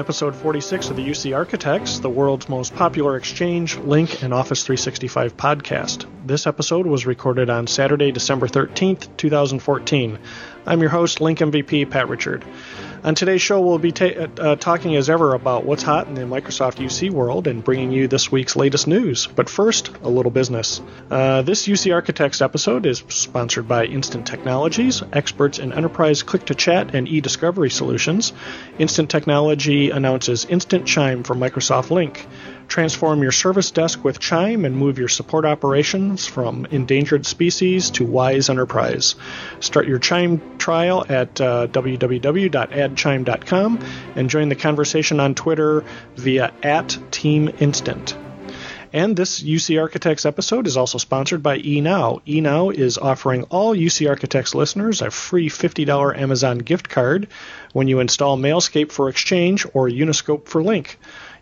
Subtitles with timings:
[0.00, 5.36] episode 46 of the UC Architects, the world's most popular Exchange, Lync, and Office 365
[5.36, 6.06] podcast.
[6.26, 10.18] This episode was recorded on Saturday, December 13th, 2014.
[10.64, 12.42] I'm your host, Lync MVP Pat Richard.
[13.02, 16.20] On today's show, we'll be ta- uh, talking as ever about what's hot in the
[16.22, 19.26] Microsoft UC world and bringing you this week's latest news.
[19.26, 20.82] But first, a little business.
[21.10, 26.54] Uh, this UC Architects episode is sponsored by Instant Technologies, experts in enterprise click to
[26.54, 28.34] chat and e discovery solutions.
[28.78, 32.26] Instant Technology announces Instant Chime for Microsoft Lync.
[32.70, 38.04] Transform your service desk with Chime and move your support operations from endangered species to
[38.04, 39.16] wise enterprise.
[39.58, 43.78] Start your Chime trial at uh, www.addchime.com
[44.14, 48.16] and join the conversation on Twitter via at Team Instant.
[48.92, 52.24] And this UC Architects episode is also sponsored by eNow.
[52.24, 57.26] eNow is offering all UC Architects listeners a free $50 Amazon gift card
[57.72, 60.94] when you install Mailscape for Exchange or Uniscope for Lync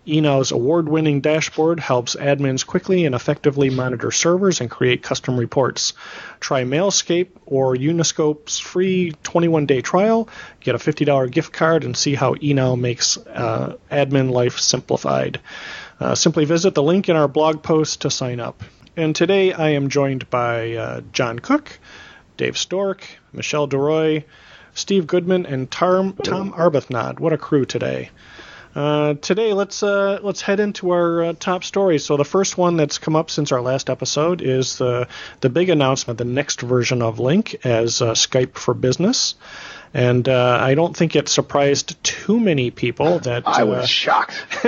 [0.08, 5.92] eNow's award winning dashboard helps admins quickly and effectively monitor servers and create custom reports.
[6.40, 10.28] Try Mailscape or Uniscope's free 21 day trial,
[10.60, 15.40] get a $50 gift card, and see how eNow makes uh, admin life simplified.
[16.00, 18.62] Uh, simply visit the link in our blog post to sign up.
[18.96, 21.78] And today I am joined by uh, John Cook,
[22.36, 24.24] Dave Stork, Michel de Rooij,
[24.74, 27.18] Steve Goodman, and Tom, Tom Arbuthnot.
[27.18, 28.10] What a crew today.
[28.78, 32.04] Uh, today, let's uh, let's head into our uh, top stories.
[32.04, 35.08] So the first one that's come up since our last episode is the
[35.40, 39.34] the big announcement, the next version of Lync as uh, Skype for Business.
[39.92, 44.46] And uh, I don't think it surprised too many people that I was shocked.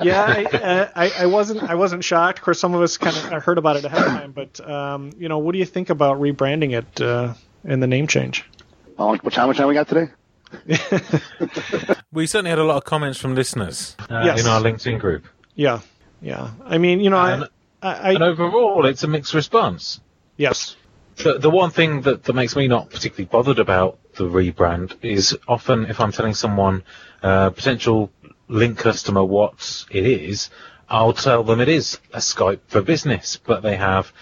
[0.00, 1.64] yeah, I, I, I, wasn't.
[1.64, 2.38] I wasn't shocked.
[2.38, 4.30] Of course, some of us kind of heard about it ahead of time.
[4.30, 7.00] But um, you know, what do you think about rebranding it
[7.64, 8.44] and the name change?
[8.96, 9.48] How much time?
[9.48, 10.12] What time we got today?
[12.12, 14.40] we certainly had a lot of comments from listeners uh, yes.
[14.40, 15.26] in our LinkedIn group.
[15.54, 15.80] Yeah,
[16.20, 16.50] yeah.
[16.64, 17.48] I mean, you know, and,
[17.82, 20.00] I, I, and overall, it's a mixed response.
[20.36, 20.76] Yes.
[21.16, 25.36] The, the one thing that, that makes me not particularly bothered about the rebrand is
[25.48, 26.84] often if I'm telling someone,
[27.22, 28.10] uh, potential
[28.48, 30.50] Lync customer, what it is,
[30.88, 34.12] I'll tell them it is a Skype for business, but they have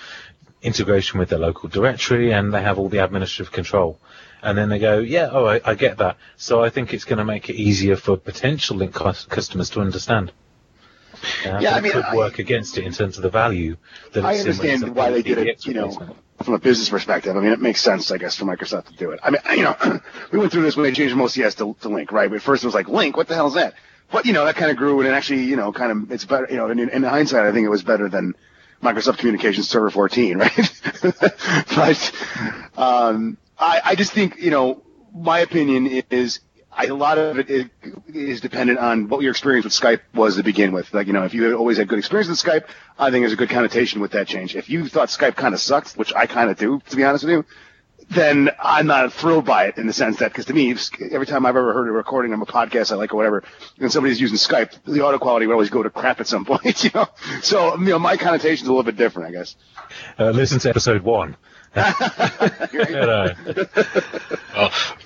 [0.62, 4.00] integration with their local directory and they have all the administrative control
[4.42, 6.16] and then they go, yeah, oh, I, I get that.
[6.36, 10.32] So I think it's going to make it easier for potential Lync customers to understand.
[11.44, 13.76] Uh, yeah, I mean, could I, work against it in terms of the value.
[14.12, 15.64] That I understand why they did it.
[15.66, 18.86] You know, from a business perspective, I mean, it makes sense, I guess, for Microsoft
[18.88, 19.20] to do it.
[19.22, 20.00] I mean, you know,
[20.32, 22.30] we went through this when they changed from OCS to, to Lync, right?
[22.30, 23.74] But first it was like Lync, what the hell is that?
[24.10, 26.24] But you know, that kind of grew, and it actually, you know, kind of, it's
[26.24, 26.47] better.
[26.48, 28.34] You know, in, in hindsight, I think it was better than
[28.82, 30.82] Microsoft Communications Server 14, right?
[31.74, 32.12] but
[32.76, 34.83] um, I, I just think, you know,
[35.15, 36.41] my opinion is
[36.77, 40.43] I, a lot of it is, dependent on what your experience with Skype was to
[40.43, 40.93] begin with.
[40.93, 42.69] Like, you know, if you always had good experience with Skype,
[42.99, 44.55] I think there's a good connotation with that change.
[44.55, 47.25] If you thought Skype kind of sucked, which I kind of do, to be honest
[47.25, 47.45] with you,
[48.11, 50.77] then I'm not thrilled by it in the sense that, because to me,
[51.11, 53.43] every time I've ever heard a recording of a podcast I like or whatever,
[53.78, 56.84] and somebody's using Skype, the audio quality would always go to crap at some point,
[56.84, 57.06] you know?
[57.41, 59.56] So, you know, my connotation's a little bit different, I guess.
[60.19, 61.37] Uh, listen to episode one.
[64.56, 64.97] oh,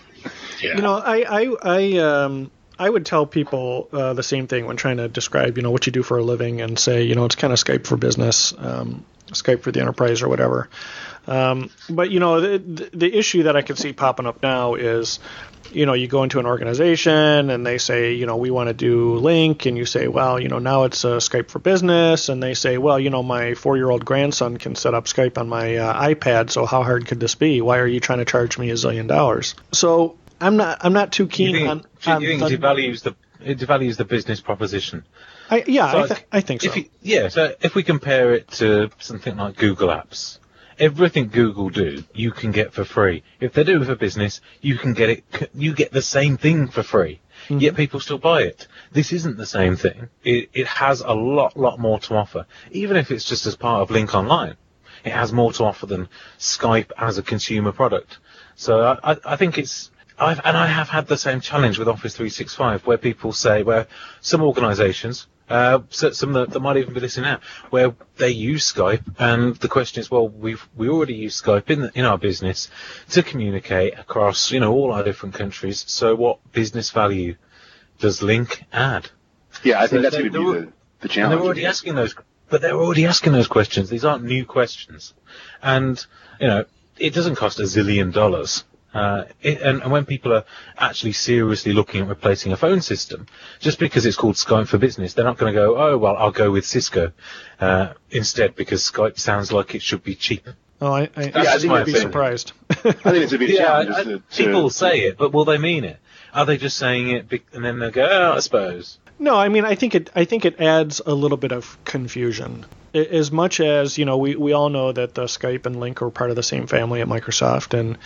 [0.63, 0.77] yeah.
[0.77, 4.77] You know, I, I, I, um, I would tell people uh, the same thing when
[4.77, 7.25] trying to describe, you know, what you do for a living, and say, you know,
[7.25, 10.69] it's kind of Skype for business, um, Skype for the enterprise, or whatever.
[11.27, 15.21] Um, but you know, the, the issue that I can see popping up now is,
[15.73, 18.75] you know, you go into an organization and they say, you know, we want to
[18.75, 22.43] do Lync, and you say, well, you know, now it's uh, Skype for Business, and
[22.43, 26.09] they say, well, you know, my four-year-old grandson can set up Skype on my uh,
[26.09, 27.61] iPad, so how hard could this be?
[27.61, 29.55] Why are you trying to charge me a zillion dollars?
[29.73, 31.87] So I'm not, I'm not too keen you think, on.
[32.07, 35.05] On you think it devalues the it devalues the business proposition?
[35.49, 36.75] I, yeah, so I, th- I, think so.
[36.75, 40.39] You, yeah, so if we compare it to something like Google Apps,
[40.81, 43.23] everything Google do, you can get for free.
[43.39, 46.69] If they do it for business, you can get it, you get the same thing
[46.69, 47.21] for free.
[47.45, 47.59] Mm-hmm.
[47.59, 48.67] Yet people still buy it.
[48.91, 50.09] This isn't the same thing.
[50.25, 52.47] It, it has a lot, lot more to offer.
[52.71, 54.57] Even if it's just as part of Lync Online,
[55.05, 58.19] it has more to offer than Skype as a consumer product.
[58.57, 62.15] So I, I think it's, I've, and I have had the same challenge with Office
[62.15, 63.87] 365 where people say, where
[64.21, 69.03] some organizations, uh, some that, that might even be listening now, where they use Skype,
[69.19, 72.69] and the question is, well, we we already use Skype in the, in our business
[73.11, 75.85] to communicate across, you know, all our different countries.
[75.89, 77.35] So, what business value
[77.99, 79.11] does Lync add?
[79.65, 81.39] Yeah, I so think that's going to be the, the challenge.
[81.39, 82.15] they're already asking those,
[82.49, 83.91] but they're already asking those questions.
[83.91, 85.15] These aren't new questions,
[85.63, 86.05] and
[86.41, 86.65] you know,
[86.97, 90.45] it doesn't cost a zillion dollars Uh, it, and, and when people are
[90.77, 93.27] actually seriously looking at replacing a phone system,
[93.61, 96.33] just because it's called Skype for Business, they're not going to go, oh, well, I'll
[96.33, 97.13] go with Cisco
[97.61, 100.57] uh, instead because Skype sounds like it should be cheaper.
[100.81, 102.53] Oh, I, I, I I think would be it's- surprised.
[102.71, 103.91] I think it's a big Yeah, challenge.
[103.91, 105.99] I- to- to- people say it, but will they mean it?
[106.33, 108.99] Are they just saying it be- and then they'll go, oh, I suppose.
[109.21, 110.11] No, I mean, I think it.
[110.17, 112.65] I think it adds a little bit of confusion.
[112.95, 116.11] As much as you know, we, we all know that the Skype and Lync are
[116.11, 117.99] part of the same family at Microsoft, and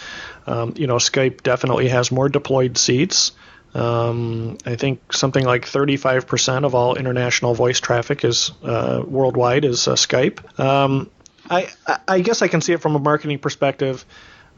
[0.46, 3.30] um, you know, Skype definitely has more deployed seats.
[3.74, 9.88] Um, I think something like 35% of all international voice traffic is uh, worldwide is
[9.88, 10.60] uh, Skype.
[10.60, 11.10] Um,
[11.48, 11.68] I,
[12.06, 14.04] I- guess I can see it from a marketing perspective.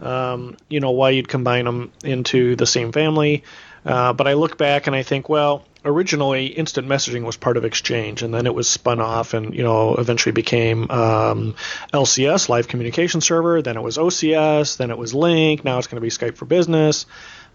[0.01, 3.45] Um, you know why you'd combine them into the same family.
[3.87, 7.65] Uh, but I look back and I think, well, originally instant messaging was part of
[7.65, 11.55] Exchange, and then it was spun off, and you know eventually became um,
[11.95, 13.63] LCS, Live Communication Server.
[13.63, 14.77] Then it was OCS.
[14.77, 15.65] Then it was Lync.
[15.65, 17.07] Now it's going to be Skype for Business.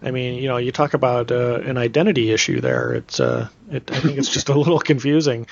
[0.02, 2.92] I mean, you know, you talk about uh, an identity issue there.
[2.94, 5.46] It's, uh, it, I think it's just a little confusing.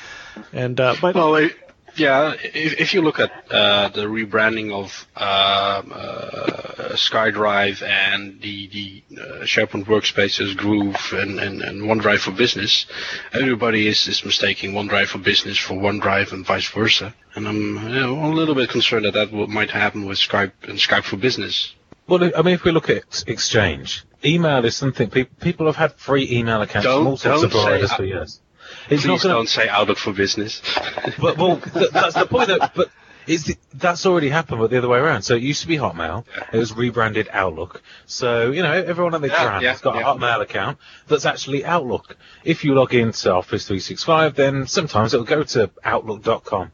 [0.53, 1.57] And uh, but Well, it,
[2.01, 8.67] yeah, if, if you look at uh, the rebranding of um, uh, SkyDrive and the
[8.69, 12.87] the uh, SharePoint Workspaces, Groove, and, and, and OneDrive for Business,
[13.33, 17.15] everybody is, is mistaking OneDrive for Business for OneDrive and vice versa.
[17.35, 20.79] And I'm you know, a little bit concerned that that might happen with Skype and
[20.79, 21.75] Skype for Business.
[22.07, 25.93] Well, I mean, if we look at Exchange, email is something pe- people have had
[25.95, 28.41] free email accounts Don't- from all sorts of providers for years.
[28.89, 30.63] It's Please not going don't say Outlook for Business.
[31.21, 32.49] But well, th- that's the point.
[32.49, 32.91] That, but
[33.27, 35.23] it's the, that's already happened, but the other way around.
[35.23, 36.25] So it used to be Hotmail.
[36.53, 37.83] It was rebranded Outlook.
[38.07, 40.01] So you know, everyone on the Yeah, brand yeah, has got yeah.
[40.03, 40.79] a Hotmail account
[41.09, 42.17] that's actually Outlook.
[42.45, 46.73] If you log into Office 365, then sometimes it'll go to Outlook.com.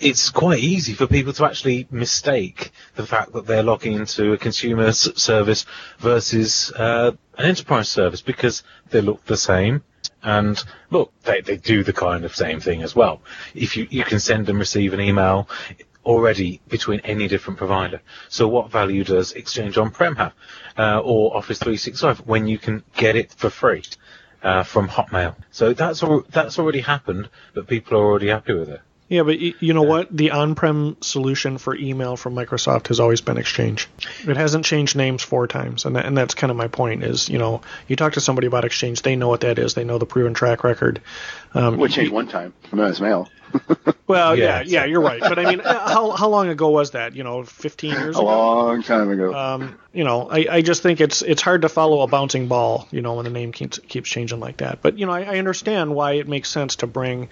[0.00, 4.38] It's quite easy for people to actually mistake the fact that they're logging into a
[4.38, 5.66] consumer s- service
[6.00, 9.84] versus uh, an enterprise service because they look the same.
[10.24, 13.20] And look, they, they do the kind of same thing as well.
[13.54, 15.48] If you, you can send and receive an email
[16.04, 18.00] already between any different provider.
[18.28, 20.32] So what value does Exchange on-prem have?
[20.76, 23.82] Uh, or Office 365 when you can get it for free?
[24.42, 25.34] Uh, from Hotmail.
[25.50, 28.82] So that's al- that's already happened, but people are already happy with it.
[29.14, 30.08] Yeah, but you know what?
[30.10, 33.88] The on-prem solution for email from Microsoft has always been Exchange.
[34.26, 37.04] It hasn't changed names four times, and that, and that's kind of my point.
[37.04, 39.74] Is you know, you talk to somebody about Exchange, they know what that is.
[39.74, 41.00] They know the proven track record.
[41.54, 42.52] Um, Would change one time.
[42.72, 43.28] MS Mail.
[44.08, 45.20] well, Yeah, yeah, yeah, you're right.
[45.20, 47.14] But I mean, uh, how how long ago was that?
[47.14, 48.24] You know, 15 years A ago.
[48.24, 49.32] long time ago.
[49.32, 52.88] Um, you know, I, I just think it's it's hard to follow a bouncing ball.
[52.90, 54.82] You know, when the name keeps keeps changing like that.
[54.82, 57.28] But you know, I, I understand why it makes sense to bring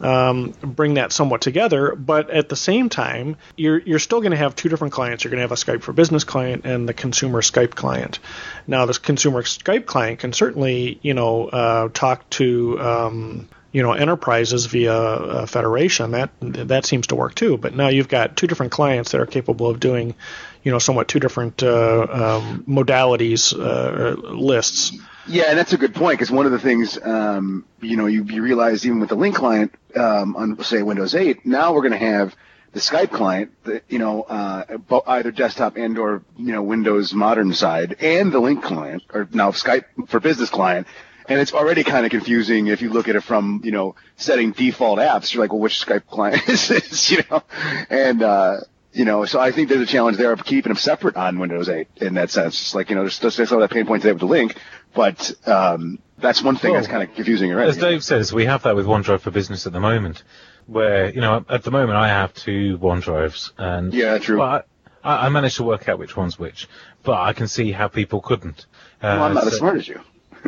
[0.00, 1.96] um, bring that somewhat together.
[1.96, 5.24] But at the same time, you're you're still going to have two different clients.
[5.24, 8.20] You're going to have a Skype for Business client and the consumer Skype client.
[8.68, 13.92] Now, this consumer Skype client can certainly you know uh, talk to um, you know
[13.92, 18.46] enterprises via uh, federation that that seems to work too but now you've got two
[18.46, 20.14] different clients that are capable of doing
[20.62, 25.94] you know somewhat two different uh, um, modalities uh, lists Yeah, and that's a good
[25.94, 29.16] point because one of the things, um, you know, you, you realize even with the
[29.16, 32.36] Lync client um, on say Windows 8, now we're going to have
[32.74, 34.64] the Skype client, that, you know, uh,
[35.06, 39.52] either desktop and or you know Windows modern side, and the Lync client, or now
[39.52, 40.86] Skype for Business client.
[41.26, 44.52] And it's already kind of confusing if you look at it from, you know, setting
[44.52, 45.32] default apps.
[45.32, 47.42] You're like, well, which Skype client is this, you know?
[47.88, 48.56] And, uh,
[48.94, 51.68] you know, so I think there's a challenge there of keeping them separate on Windows
[51.68, 52.60] 8 in that sense.
[52.60, 54.56] It's like, you know, there's still still that pain point today with the Lync,
[54.94, 57.70] but um, that's one thing Well, that's kind of confusing already.
[57.70, 60.22] As Dave says, we have that with OneDrive for Business at the moment,
[60.66, 64.38] where you know at the moment I have two OneDrives, and Yeah, true.
[64.38, 64.62] Well,
[65.02, 66.68] I, I managed to work out which one's which,
[67.02, 68.66] but I can see how people couldn't.
[69.02, 70.00] Uh, well, I'm not as smart as you.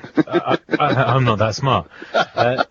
[0.26, 0.59] I,
[1.17, 1.91] am not that smart.
[2.12, 2.65] Uh,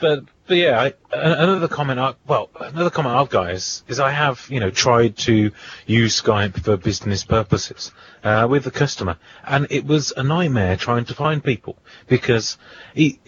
[0.00, 2.00] but but yeah, I, another comment.
[2.00, 5.52] I, well, another comment I've got is, is I have you know tried to
[5.86, 7.92] use Skype for business purposes
[8.24, 12.58] uh, with the customer, and it was a nightmare trying to find people because.
[12.94, 13.20] He,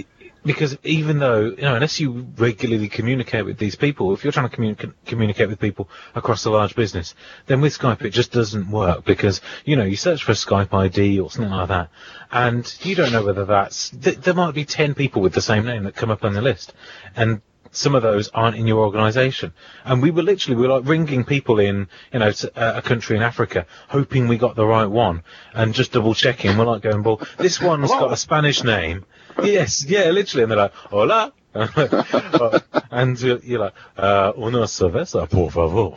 [0.45, 4.49] because even though, you know, unless you regularly communicate with these people, if you're trying
[4.49, 7.15] to communicate communicate with people across a large business,
[7.47, 10.75] then with Skype it just doesn't work because, you know, you search for a Skype
[10.75, 11.91] ID or something like that,
[12.31, 15.65] and you don't know whether that's, th- there might be 10 people with the same
[15.65, 16.73] name that come up on the list,
[17.15, 17.41] and
[17.73, 19.53] some of those aren't in your organisation.
[19.85, 22.83] And we were literally, we were like ringing people in, you know, to, uh, a
[22.83, 25.25] country in Africa, hoping we got the right one,
[25.55, 26.57] and just double checking.
[26.57, 29.05] We're like going, well, this one's got a Spanish name.
[29.43, 30.45] Yes, yeah, literally.
[30.45, 31.33] And they're like, hola.
[32.91, 35.95] and you're like, uh, una cerveza, por favor.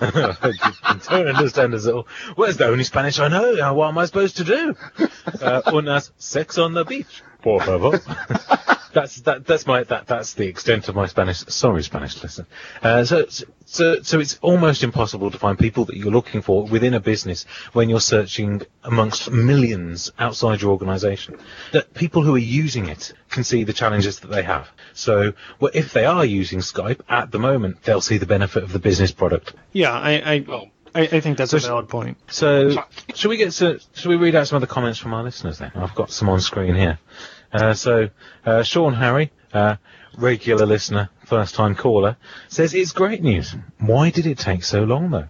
[0.00, 2.06] I don't understand this at all.
[2.36, 3.74] Where's the only Spanish I know?
[3.74, 4.76] What am I supposed to do?
[5.40, 7.22] Uh, unas sex on the beach.
[7.42, 8.00] Por favor.
[8.92, 11.38] that's that, that's my that that's the extent of my Spanish.
[11.38, 12.46] Sorry, Spanish listen.
[12.82, 13.26] Uh, so
[13.64, 17.44] so so it's almost impossible to find people that you're looking for within a business
[17.72, 21.38] when you're searching amongst millions outside your organisation.
[21.72, 24.68] That people who are using it can see the challenges that they have.
[24.94, 28.72] So well, if they are using Skype at the moment, they'll see the benefit of
[28.72, 29.54] the business product.
[29.72, 32.18] Yeah, I I, Well, I, I think that's So a valid point.
[32.28, 32.70] So,
[33.14, 35.58] should we get to, should we read out some of the comments from our listeners
[35.58, 35.70] then?
[35.76, 36.98] I've got some on screen here.
[37.52, 38.08] Uh, so,
[38.44, 39.76] uh, Sean Harry, uh,
[40.16, 42.16] regular listener, first time caller,
[42.48, 43.54] says it's great news.
[43.78, 45.28] Why did it take so long though?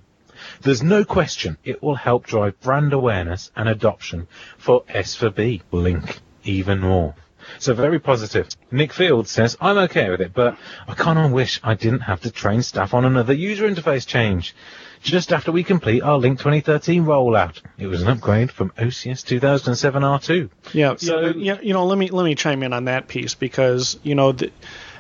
[0.63, 5.63] There's no question it will help drive brand awareness and adoption for S for B
[5.71, 7.15] Lync even more.
[7.59, 8.49] So very positive.
[8.71, 10.57] Nick Field says, I'm okay with it, but
[10.87, 14.55] I kind of wish I didn't have to train staff on another user interface change.
[15.03, 17.61] Just after we complete our Lync 2013 rollout.
[17.79, 20.51] It was an upgrade from OCS 2007 R2.
[20.73, 23.35] Yeah, So- yeah, yeah, you know, let me let me chime in on that piece
[23.35, 24.51] because you know, the,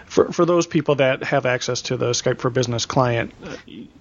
[0.07, 3.57] for for those people that have access to the Skype for Business client, uh,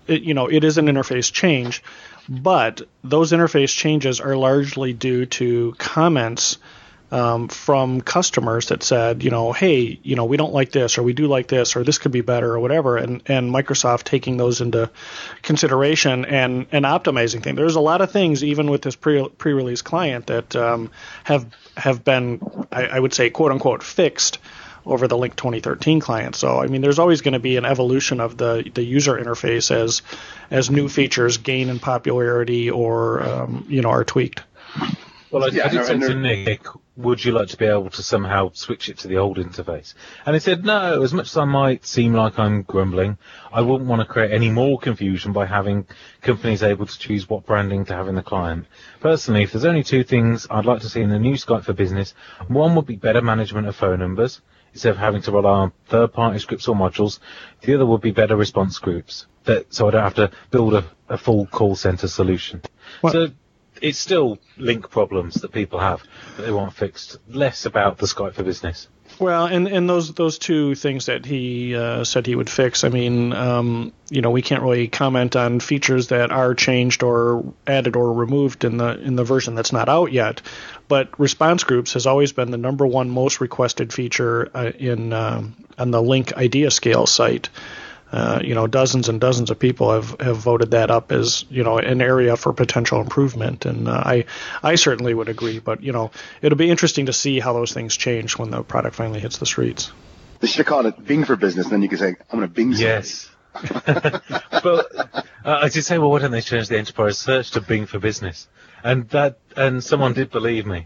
[0.07, 1.83] it, you know, it is an interface change,
[2.29, 6.57] but those interface changes are largely due to comments
[7.11, 11.03] um, from customers that said, you know, hey, you know, we don't like this, or
[11.03, 14.37] we do like this, or this could be better, or whatever, and and Microsoft taking
[14.37, 14.89] those into
[15.41, 17.55] consideration and and optimizing things.
[17.55, 20.91] There's a lot of things, even with this pre pre-release client, that um,
[21.23, 21.47] have
[21.77, 24.39] have been, I, I would say, quote unquote, fixed
[24.85, 26.35] over the Lync 2013 client.
[26.35, 29.71] So I mean, there's always going to be an evolution of the the user interface
[29.71, 30.01] as
[30.51, 34.43] as new features gain in popularity or um, you know are tweaked.
[35.31, 36.65] Well, I, Yeah, I did no, say to Nick,
[36.95, 39.93] would you like to be able to somehow switch it to the old interface?
[40.25, 43.17] And he said, no, as much as I might seem like I'm grumbling,
[43.51, 45.85] I wouldn't want to create any more confusion by having
[46.21, 48.67] companies able to choose what branding to have in the client.
[48.99, 51.73] Personally, if there's only two things I'd like to see in the new Skype for
[51.73, 52.13] Business,
[52.47, 54.41] one would be better management of phone numbers,
[54.73, 57.19] instead of having to rely on third-party scripts or modules.
[57.61, 60.85] The other would be better response groups, that, so I don't have to build a,
[61.09, 62.61] a full call center solution.
[63.01, 63.27] Well- so
[63.81, 66.03] it's still Lync problems that people have
[66.35, 67.17] that they want fixed.
[67.29, 68.87] Less about the Skype for Business.
[69.19, 72.83] Well, and, and those those two things that he uh, said he would fix.
[72.83, 77.53] I mean, um, you know, we can't really comment on features that are changed or
[77.65, 80.41] added or removed in the in the version that's not out yet.
[80.87, 85.55] But response groups has always been the number one most requested feature uh, in um,
[85.77, 87.49] on the Lync Idea Scale site.
[88.11, 91.63] Uh, you know, dozens and dozens of people have, have voted that up as you
[91.63, 94.25] know an area for potential improvement, and uh, I
[94.63, 95.59] I certainly would agree.
[95.59, 96.11] But you know,
[96.41, 99.45] it'll be interesting to see how those things change when the product finally hits the
[99.45, 99.91] streets.
[100.39, 101.65] They should have called it Bing for Business.
[101.65, 102.73] And Then you could say, I'm going to Bing.
[102.73, 103.29] somebody." Yes.
[103.63, 107.87] but uh, I did say, well, why don't they change the enterprise search to Bing
[107.87, 108.47] for Business?
[108.83, 110.85] And that, and someone did believe me.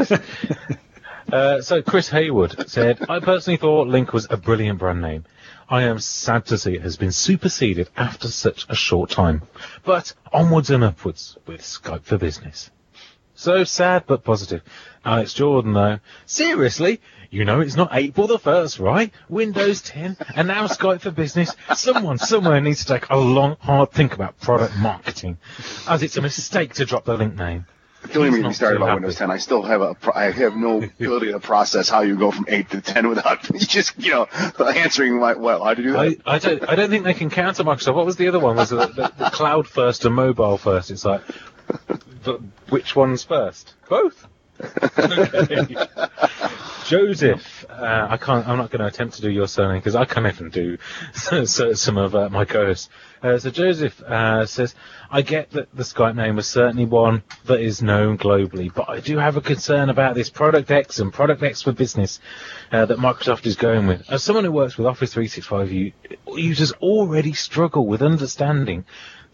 [1.32, 5.24] uh, so Chris Haywood said, I personally thought Lync was a brilliant brand name.
[5.72, 9.40] I am sad to see it has been superseded after such a short time.
[9.84, 12.70] But onwards and upwards with Skype for Business.
[13.34, 14.60] So sad but positive.
[15.02, 17.00] Alex Jordan though, seriously?
[17.30, 19.14] You know it's not April the 1st, right?
[19.30, 21.56] Windows 10 and now Skype for Business.
[21.74, 25.38] Someone somewhere needs to take a long, hard think about product marketing,
[25.88, 27.64] as it's a mistake to drop the Lync name.
[28.12, 28.94] Don't even get me started about.
[28.94, 29.30] Windows 10.
[29.30, 32.70] I still have a, I have no ability to process how you go from 8
[32.70, 36.16] to 10 without just, you know, answering my, well, how to do that.
[36.26, 37.94] I, I don't I don't think they can counter Microsoft.
[37.94, 38.56] What was the other one?
[38.56, 40.90] Was it the, the, the cloud first and mobile first?
[40.90, 41.22] It's like,
[42.24, 43.74] but which one's first?
[43.88, 44.26] Both.
[44.98, 45.76] Okay.
[46.86, 48.46] Joseph, uh, I can't.
[48.46, 50.78] I'm not going to attempt to do your surname because I can't even do
[51.14, 52.88] so, so, some of uh, my co-hosts.
[53.22, 54.74] Uh, so Joseph uh, says,
[55.10, 58.98] I get that the Skype name was certainly one that is known globally, but I
[59.00, 62.18] do have a concern about this Product X and Product X for Business
[62.72, 64.10] uh, that Microsoft is going with.
[64.10, 65.92] As someone who works with Office 365 u-
[66.34, 68.84] users already struggle with understanding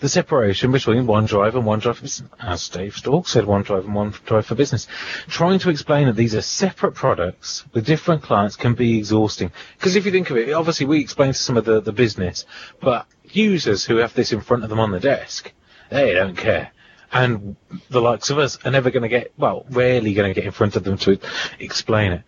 [0.00, 4.44] the separation between OneDrive and OneDrive for Business, as Dave Stork said, OneDrive and OneDrive
[4.44, 4.86] for Business.
[5.26, 9.50] Trying to explain that these are separate products with different clients can be exhausting.
[9.76, 12.44] Because if you think of it, obviously we explain to some of the, the business,
[12.80, 15.52] but users who have this in front of them on the desk,
[15.90, 16.70] they don't care.
[17.10, 17.56] And
[17.88, 20.52] the likes of us are never going to get, well, rarely going to get in
[20.52, 21.18] front of them to
[21.58, 22.22] explain it.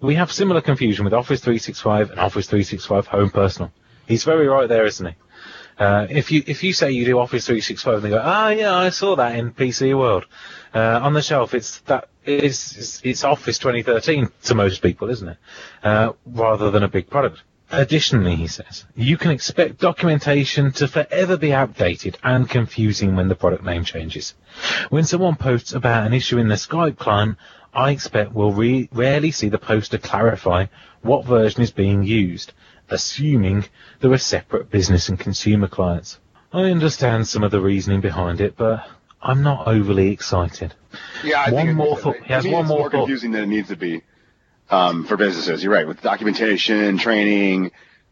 [0.00, 3.72] We have similar confusion with Office 365 and Office 365 Home Personal.
[4.06, 5.14] He's very right there, isn't he?
[5.78, 8.74] Uh, if you if you say you do Office 365 and they go, ah yeah,
[8.74, 10.26] I saw that in PC World
[10.74, 15.38] uh, on the shelf, it's that it's it's Office 2013 to most people, isn't it?
[15.82, 17.42] Uh, rather than a big product.
[17.74, 23.34] Additionally, he says, you can expect documentation to forever be outdated and confusing when the
[23.34, 24.34] product name changes.
[24.90, 27.38] When someone posts about an issue in their Skype client,
[27.72, 30.66] I expect we'll re- rarely see the poster clarify
[31.00, 32.52] what version is being used,
[32.88, 33.64] assuming
[34.00, 36.18] there are separate business and consumer clients.
[36.52, 38.86] I understand some of the reasoning behind it, but
[39.22, 40.74] I'm not overly excited.
[41.24, 42.98] Yeah, I One think more thought- he has one more more thought.
[42.98, 44.02] confusing than it needs to be
[44.70, 45.62] um, for businesses.
[45.64, 47.70] You're right with documentation, training.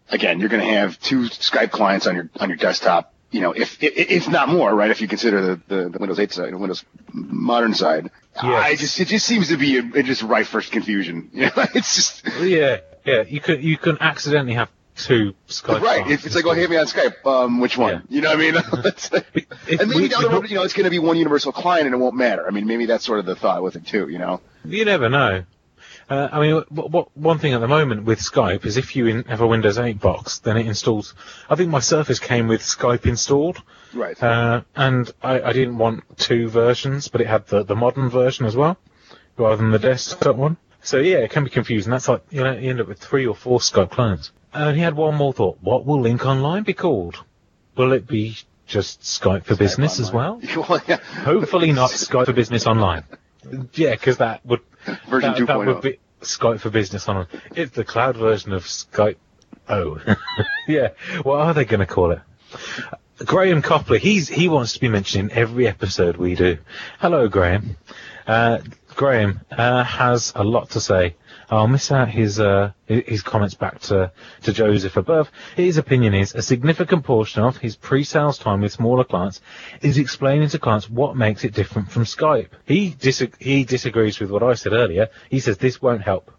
[0.08, 3.12] Again, you're going to have two Skype clients on your on your desktop.
[3.30, 4.90] You know, if if, if not more, right?
[4.90, 8.10] If you consider the, the, the Windows 8 side, the Windows modern side,
[8.42, 8.44] Yes.
[8.44, 11.30] I just it just seems to be a, it just rife for confusion.
[11.34, 16.10] You know, it's just Yeah, yeah, you can you can accidentally have two Skype right.
[16.10, 17.24] If it's like, oh, hit me on Skype.
[17.24, 17.92] Um, which one?
[17.94, 18.00] Yeah.
[18.16, 18.54] You know what I mean?
[18.84, 19.48] It's like-
[19.80, 21.86] and maybe we- down the road, you know, it's going to be one universal client
[21.86, 22.46] and it won't matter.
[22.46, 24.08] I mean, maybe that's sort of the thought with it too.
[24.08, 24.40] You know.
[24.64, 25.44] You never know.
[26.10, 29.06] Uh, I mean, what, what, one thing at the moment with Skype is if you
[29.06, 31.14] in, have a Windows 8 box, then it installs.
[31.48, 33.62] I think my Surface came with Skype installed,
[33.94, 34.20] Right.
[34.20, 38.44] uh, and I, I didn't want two versions, but it had the, the modern version
[38.44, 38.76] as well,
[39.36, 40.56] rather than the desktop one.
[40.82, 41.90] So yeah, it can be confusing.
[41.90, 44.32] That's like you know, you end up with three or four Skype clients.
[44.52, 47.22] And he had one more thought: What will Lync Online be called?
[47.76, 50.40] Will it be just Skype for Business as well?
[50.56, 50.96] well, yeah.
[50.96, 53.04] Hopefully not Skype for Business Online.
[53.74, 54.60] Yeah, because that would
[55.08, 55.66] Version that, that 2.0.
[55.66, 57.26] would be Skype for Business Online.
[57.54, 59.16] It's the cloud version of Skype.
[59.68, 59.98] Oh,
[60.68, 60.88] yeah.
[61.22, 62.20] What are they going to call it?
[63.24, 63.98] Graham Copley.
[63.98, 66.58] He's he wants to be mentioned in every episode we do.
[67.00, 67.76] Hello, Graham.
[68.26, 68.58] Uh,
[68.94, 71.16] Graham uh, has a lot to say.
[71.50, 74.12] I'll miss out his uh, his comments back to,
[74.42, 75.30] to Joseph above.
[75.56, 79.40] His opinion is a significant portion of his pre-sales time with smaller clients
[79.82, 82.50] is explaining to clients what makes it different from Skype.
[82.66, 85.08] He dis- he disagrees with what I said earlier.
[85.28, 86.30] He says this won't help.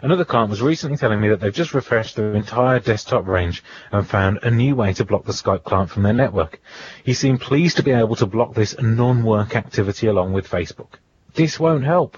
[0.00, 4.06] Another client was recently telling me that they've just refreshed their entire desktop range and
[4.06, 6.60] found a new way to block the Skype client from their network.
[7.02, 10.94] He seemed pleased to be able to block this non-work activity along with Facebook.
[11.34, 12.16] This won't help.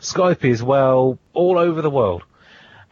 [0.00, 2.24] Skype is, well, all over the world.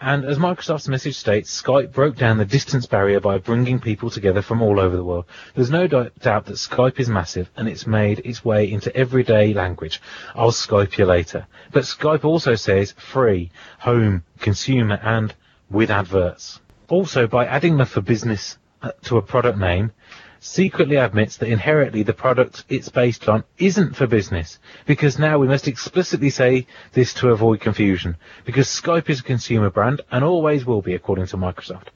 [0.05, 4.43] And as Microsoft's message states, Skype broke down the distance barrier by bringing people together
[4.43, 5.27] from all over the world.
[5.55, 10.03] There's no doubt that Skype is massive and it's made its way into everyday language.
[10.35, 11.47] I'll Skype you later.
[11.71, 15.33] But Skype also says free, home, consumer and
[15.71, 16.59] with adverts.
[16.89, 19.93] Also, by adding the for business uh, to a product name,
[20.43, 25.47] secretly admits that inherently the product it's based on isn't for business, because now we
[25.47, 30.67] must explicitly say this to avoid confusion, because Skype is a consumer brand and always
[30.67, 31.89] will be according to Microsoft.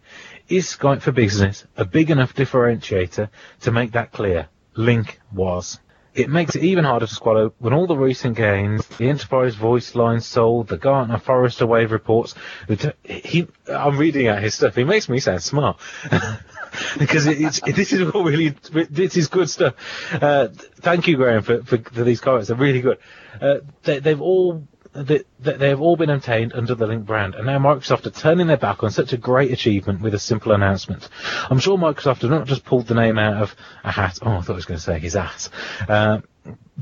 [0.48, 3.28] Is Skype for business a big enough differentiator
[3.62, 4.48] to make that clear?
[4.76, 5.80] Lync was.
[6.14, 9.94] It makes it even harder to swallow when all the recent gains, the enterprise voice
[9.94, 12.34] lines sold, the Gartner Forrester Wave reports,
[13.02, 14.76] he, I'm reading out his stuff.
[14.76, 15.78] He makes me sound smart.
[16.98, 17.38] because it,
[17.74, 18.50] this is all really,
[18.90, 19.74] this is good stuff.
[20.12, 22.48] Uh, thank you, Graham, for, for, for these comments.
[22.48, 22.98] They're really good.
[23.40, 27.58] Uh, they, they've all, they- they've all been obtained under the Lync brand, and now
[27.58, 31.08] Microsoft are turning their back on such a great achievement with a simple announcement.
[31.50, 34.18] I'm sure Microsoft have not just pulled the name out of a hat.
[34.22, 35.50] Oh, I thought I was going to say his ass.
[35.88, 36.20] Uh,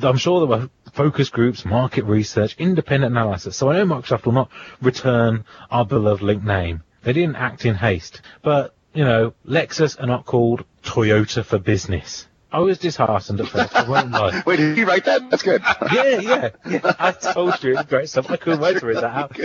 [0.02, 3.56] I'm sure there were focus groups, market research, independent analysis.
[3.56, 6.82] So I know Microsoft will not return our beloved Lync name.
[7.02, 8.20] They didn't act in haste.
[8.42, 12.26] But, you know, Lexus are not called Toyota for business.
[12.54, 14.40] I was disheartened at first, I won't lie.
[14.46, 15.28] Wait, did he write that?
[15.28, 15.60] That's good.
[15.92, 16.92] Yeah, yeah, yeah.
[17.00, 18.30] I told you it's great stuff.
[18.30, 19.36] I couldn't wait to read that out.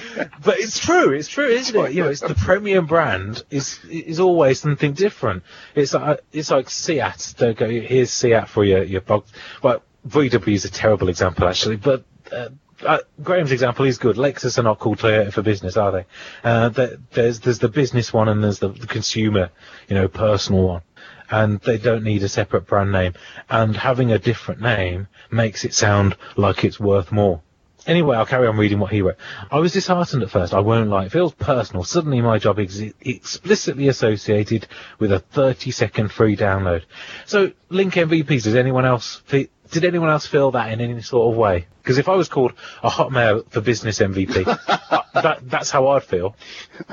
[0.44, 1.12] But it's true.
[1.14, 1.94] It's true, isn't it?
[1.94, 5.42] You know, it's the premium brand is is always something different.
[5.74, 7.34] It's like it's like Seat.
[7.38, 7.68] Don't go.
[7.68, 9.32] Here's Seat for your your box.
[9.64, 12.04] Well, VW is a terrible example actually, but.
[12.32, 12.50] Uh,
[12.86, 14.16] uh, Graham's example is good.
[14.16, 16.06] Lexus are not called Toyota for business, are they?
[16.44, 19.50] Uh, there- there's there's the business one and there's the, the consumer,
[19.88, 20.82] you know, personal one
[21.32, 23.14] and they don't need a separate brand name.
[23.50, 27.42] And having a different name makes it sound like it's worth more.
[27.88, 29.16] Anyway, I'll carry on reading what he wrote.
[29.50, 31.06] I was disheartened at first, I won't lie.
[31.06, 31.84] It feels personal.
[31.84, 34.68] Suddenly my job is explicitly associated
[35.00, 36.84] with a 30 second free download.
[37.26, 39.22] So, Lync MVPs, does anyone else,
[39.72, 41.68] did anyone else feel that in any sort of way?
[41.82, 42.54] Because if I was called
[42.84, 46.36] a Hotmail for Business MVP, uh, that, that's how I'd feel.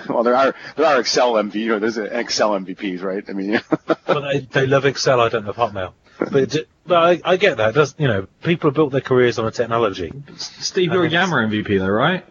[0.09, 1.55] well, there are there are Excel MVP.
[1.57, 3.25] You know, there's Excel MVPs, right?
[3.29, 3.61] I mean,
[4.09, 5.21] Well, they, they love Excel.
[5.21, 5.93] I don't love Hotmail.
[6.19, 7.75] But, but I, I get that.
[7.75, 8.27] Does you know?
[8.43, 10.13] People have built their careers on a technology.
[10.37, 12.25] Steve, you're a Yammer MVP though, right?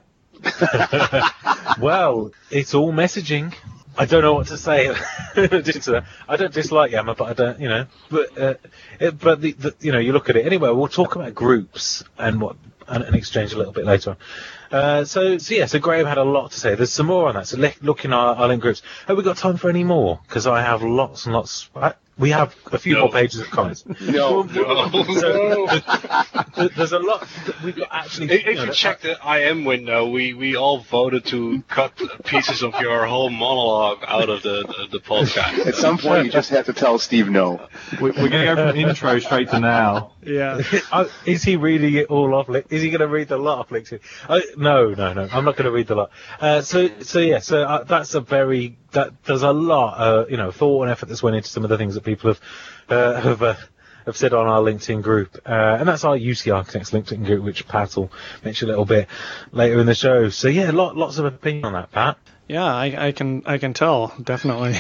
[1.80, 3.54] Well, it's all messaging.
[3.98, 4.90] I don't know what to say.
[5.36, 7.88] I don't dislike Yammer, but I don't, you know.
[8.10, 8.54] But uh,
[9.00, 10.70] it, but the, the, you know, you look at it anyway.
[10.72, 14.18] We'll talk about groups and what an, an exchange a little bit later on.
[14.78, 16.76] Uh, so, so yeah, so Graham had a lot to say.
[16.76, 17.48] There's some more on that.
[17.48, 18.82] So look, look in our, our link groups.
[19.08, 20.20] Have we got time for any more?
[20.28, 21.70] Because I have lots and lots.
[21.76, 23.02] I, we have a few No.
[23.02, 23.84] more pages of comments.
[24.02, 24.48] No.
[24.48, 25.68] So,
[26.56, 27.28] th- there's a lot.
[27.64, 28.32] We've got actually.
[28.32, 32.64] If, you know, you check the IM window, we, we all voted to cut pieces
[32.64, 35.66] of your whole monologue out of the, the, the podcast.
[35.68, 37.68] At some point, you just have to tell Steve no.
[38.02, 40.12] We- We're going to go from intro straight to now.
[40.26, 40.62] Yeah.
[41.26, 42.50] Is he reading it all off?
[42.70, 44.00] Is he going to read the lot off LinkedIn?
[44.58, 45.28] No, no, no.
[45.32, 46.12] I'm not going to read the lot.
[46.40, 47.40] Uh, so, so yeah.
[47.40, 51.08] So uh, that's a very that there's a lot, uh, you know, thought and effort
[51.08, 52.42] that's went into some of the things that people have
[52.90, 53.56] uh, have uh,
[54.06, 57.96] have said on our LinkedIn group, and that's our UC Architects LinkedIn group, which Pat
[57.96, 58.12] will
[58.44, 59.08] mention a little bit
[59.52, 60.30] later in the show.
[60.30, 62.18] So yeah, lot, lots of opinion on that, Pat.
[62.48, 64.74] Yeah, I, I can I can tell definitely.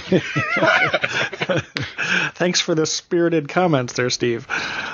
[2.35, 4.47] Thanks for the spirited comments there, Steve.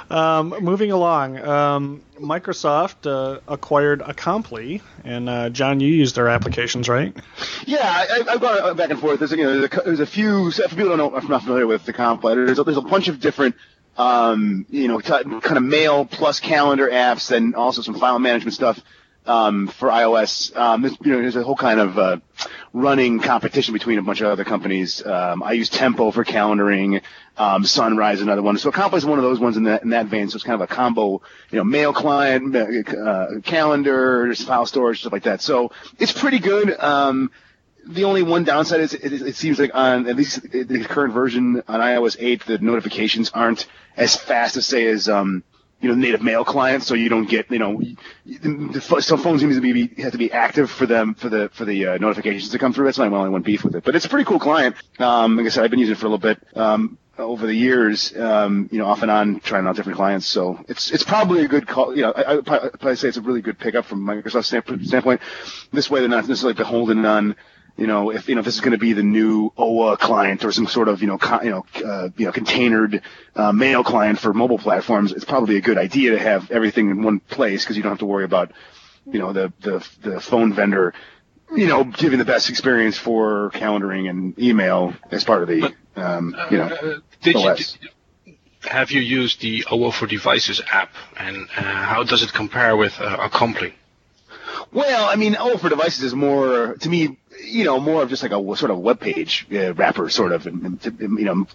[0.10, 6.88] Um, moving along, um, Microsoft uh, acquired Acompli, and uh, John, you used their applications,
[6.88, 7.14] right?
[7.66, 9.20] Yeah, I, I've gone back and forth.
[9.20, 10.48] There's, you know, there's a, there's a few.
[10.48, 12.46] If people don't know, I'm not familiar with completer.
[12.46, 13.56] There's a, there's a bunch of different,
[13.98, 18.54] um, you know, t- kind of mail plus calendar apps, and also some file management
[18.54, 18.80] stuff
[19.32, 20.56] um, for iOS.
[20.56, 22.18] Um, there's, you know, there's a whole kind of uh,
[22.74, 25.06] running competition between a bunch of other companies.
[25.06, 27.02] Um, I use Tempo for calendaring.
[27.38, 28.58] Um, Sunrise another one.
[28.58, 30.30] So Acompli is one of those ones in that in that vein.
[30.30, 35.14] So it's kind of a combo, you know, mail client, uh, calendar, file storage, stuff
[35.14, 35.42] like that.
[35.42, 36.78] So it's pretty good.
[36.78, 37.32] Um,
[37.88, 41.64] the only one downside is it, it seems like on at least the current version
[41.68, 43.66] on iOS 8, the notifications aren't
[43.98, 45.44] as fast as say as um,
[45.82, 47.82] you know native mail clients, so you don't get you know
[48.26, 51.66] the, some phones need to be have to be active for them for the for
[51.66, 52.86] the uh, notifications to come through.
[52.86, 54.76] That's my only one beef with it, but it's a pretty cool client.
[55.00, 56.40] Um, like I said, I've been using it for a little bit.
[56.56, 60.26] Um, over the years, um, you know, off and on, trying out different clients.
[60.26, 61.96] So it's it's probably a good call.
[61.96, 64.84] You know, I, I would probably say it's a really good pickup from Microsoft's stamp-
[64.84, 65.22] standpoint.
[65.72, 67.36] This way, they're not necessarily beholden on
[67.78, 70.44] you know, if you know if this is going to be the new OWA client
[70.46, 73.02] or some sort of you know con, you know uh, you know containered
[73.36, 77.02] uh, mail client for mobile platforms, it's probably a good idea to have everything in
[77.04, 78.52] one place because you don't have to worry about
[79.06, 80.94] you know the the the phone vendor
[81.56, 86.36] you know giving the best experience for calendaring and email as part of the um,
[86.50, 87.78] you know Uh, did you, OS.
[88.26, 92.78] did, have you used the OWA for Devices app, and uh, how does it compare
[92.78, 93.74] with uh, Acompli?
[94.72, 98.24] Well, I mean, oh, for devices is more to me, you know, more of just
[98.24, 101.48] like a sort of web page uh, wrapper, sort of, and, and, you know,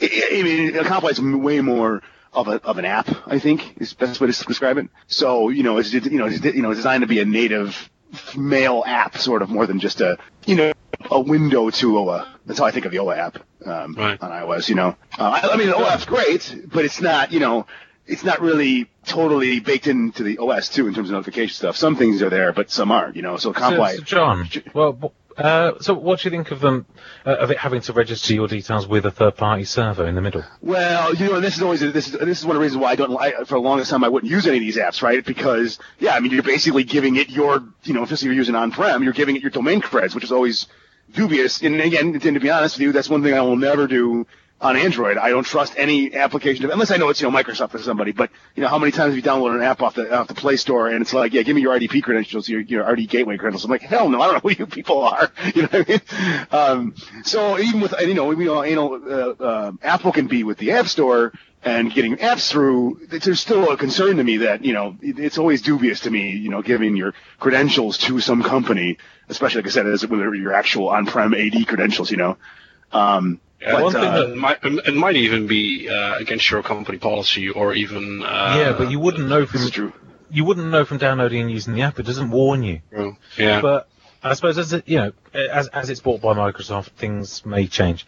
[0.00, 3.08] I, mean, Acompli is way more of a of an app.
[3.26, 4.88] I think is the best way to describe it.
[5.06, 7.90] So, you know, it's you know, it's, you know, designed to be a native
[8.36, 10.72] mail app, sort of more than just a you know
[11.10, 12.28] a window to OWA.
[12.46, 14.20] That's how I think of the OWA app um, Right.
[14.20, 14.68] on iOS.
[14.68, 17.66] You know, uh, I, I mean, the OWA app's great, but it's not, you know,
[18.06, 21.76] it's not really totally baked into the OS too in terms of notification stuff.
[21.76, 23.16] Some things are there, but some aren't.
[23.16, 23.96] You know, so So, Comply.
[23.96, 26.86] so John, well, uh, so what do you think of them
[27.26, 30.44] uh, of it having to register your details with a third-party server in the middle?
[30.60, 32.92] Well, you know, this is always this is this is one of the reasons why
[32.92, 33.12] I don't
[33.46, 35.24] for the longest time I wouldn't use any of these apps, right?
[35.24, 39.02] Because yeah, I mean, you're basically giving it your you know, if you're using on-prem,
[39.02, 40.66] you're giving it your domain creds, which is always
[41.12, 41.62] dubious.
[41.62, 44.26] And again, and to be honest with you, that's one thing I will never do
[44.60, 45.18] on Android.
[45.18, 48.12] I don't trust any application unless I know it's you know Microsoft or somebody.
[48.12, 50.34] But you know, how many times have you downloaded an app off the off the
[50.34, 53.36] Play Store and it's like, yeah, give me your RDP credentials, your your RD gateway
[53.36, 53.64] credentials.
[53.64, 55.30] I'm like, hell no, I don't know who you people are.
[55.54, 56.48] You know what I mean?
[56.50, 60.42] Um, so even with you know, we all, you know, uh, uh, Apple can be
[60.42, 63.00] with the App Store and getting apps through.
[63.08, 66.50] There's still a concern to me that you know it's always dubious to me, you
[66.50, 70.88] know, giving your credentials to some company, especially like I said, as they're your actual
[70.88, 72.36] on-prem AD credentials, you know.
[72.92, 76.62] Um, Yeah, but, one thing uh, that might it might even be uh, against your
[76.62, 79.92] company policy, or even uh, yeah, but you wouldn't know from true.
[80.30, 81.98] you wouldn't know from downloading and using the app.
[81.98, 82.82] It doesn't warn you.
[83.38, 83.62] yeah.
[83.62, 83.88] But
[84.22, 88.06] I suppose as it, you know, as as it's bought by Microsoft, things may change.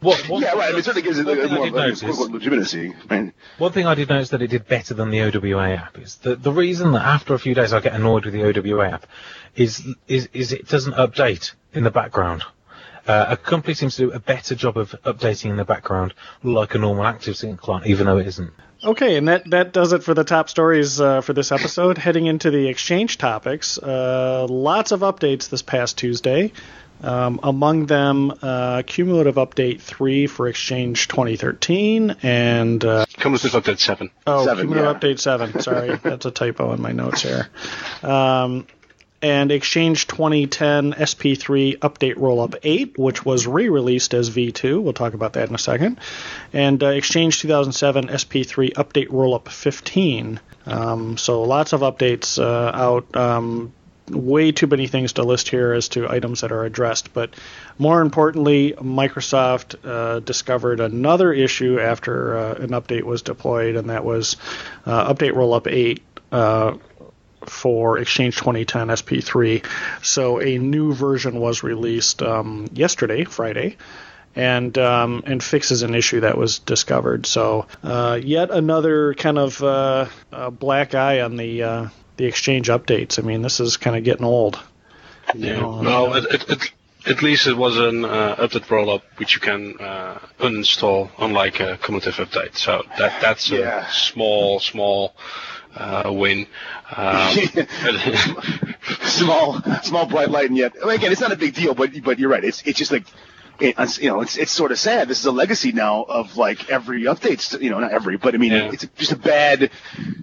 [0.00, 0.68] What, one yeah, thing- right.
[0.68, 2.30] I mean, it certainly gives it one a, thing I more did of notice- quote-unquote
[2.30, 2.94] legitimacy.
[3.10, 3.32] Right?
[3.56, 6.42] One thing I did notice that it did better than the OWA app is that
[6.42, 9.06] the reason that after a few days I get annoyed with the OWA app
[9.56, 12.44] is is is it doesn't update in the background.
[13.08, 16.78] Uh, Acompli seems to do a better job of updating in the background like a
[16.78, 18.52] normal ActiveSync client, even though it isn't.
[18.84, 21.98] Okay, and that, that does it for the top stories uh, for this episode.
[21.98, 26.52] Heading into the exchange topics, uh, lots of updates this past Tuesday.
[27.00, 34.10] Um, among them, uh, cumulative update 3 for Exchange 2013, and uh, Cumulative update seven.
[34.26, 35.08] oh, Seven, cumulative yeah.
[35.08, 35.60] update 7.
[35.60, 37.48] Sorry, that's a typo in my notes here.
[38.02, 38.66] Um,
[39.20, 44.82] and Exchange 2010 SP3 Update Rollup 8, which was re released as V2.
[44.82, 45.98] We'll talk about that in a second.
[46.52, 50.40] And uh, Exchange 2007 SP3 Update Rollup 15.
[50.66, 53.16] Um, so lots of updates uh, out.
[53.16, 53.72] Um,
[54.10, 57.12] way too many things to list here as to items that are addressed.
[57.12, 57.34] But
[57.78, 64.04] more importantly, Microsoft uh, discovered another issue after uh, an update was deployed, and that
[64.04, 64.36] was
[64.86, 66.02] uh, Update Rollup 8
[66.32, 66.76] uh,
[67.48, 69.64] for Exchange 2010 SP3.
[70.02, 73.76] So a new version was released um, yesterday, Friday.
[74.36, 77.26] And um, and fixes an issue that was discovered.
[77.26, 80.06] So uh, yet another kind of uh,
[80.52, 83.18] black eye on the the exchange updates.
[83.18, 84.60] I mean, this is kind of getting old.
[85.34, 85.60] Yeah.
[85.60, 86.72] well, it, it, it,
[87.06, 91.78] at least it was an uh, update rollup which you can uh, uninstall, unlike a
[91.78, 92.56] cumulative update.
[92.56, 93.86] So that that's yeah.
[93.86, 95.14] a small, small
[95.78, 96.46] uh, win.
[96.94, 97.36] Um,
[99.02, 101.74] small, small bright light, and yet again, it's not a big deal.
[101.74, 102.44] But but you're right.
[102.44, 103.04] It's it's just like
[103.60, 105.08] it, you know, it's it's sort of sad.
[105.08, 107.60] This is a legacy now of like every updates.
[107.60, 108.72] You know, not every, but I mean, yeah.
[108.72, 109.70] it's just a bad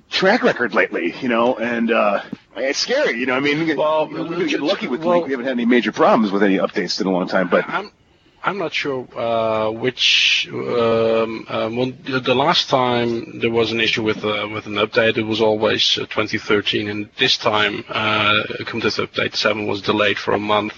[0.09, 1.13] track record lately.
[1.21, 2.23] You know, and uh,
[2.55, 3.19] it's scary.
[3.19, 5.91] You know, I mean, well, we've been lucky with well, We haven't had any major
[5.91, 7.49] problems with any updates in a long time.
[7.49, 7.91] But I'm
[8.45, 14.23] I'm not sure uh, which um, um, the last time there was an issue with
[14.23, 15.17] uh, with an update.
[15.17, 20.33] It was always uh, 2013, and this time, uh, Cumulative Update 7 was delayed for
[20.35, 20.75] a month.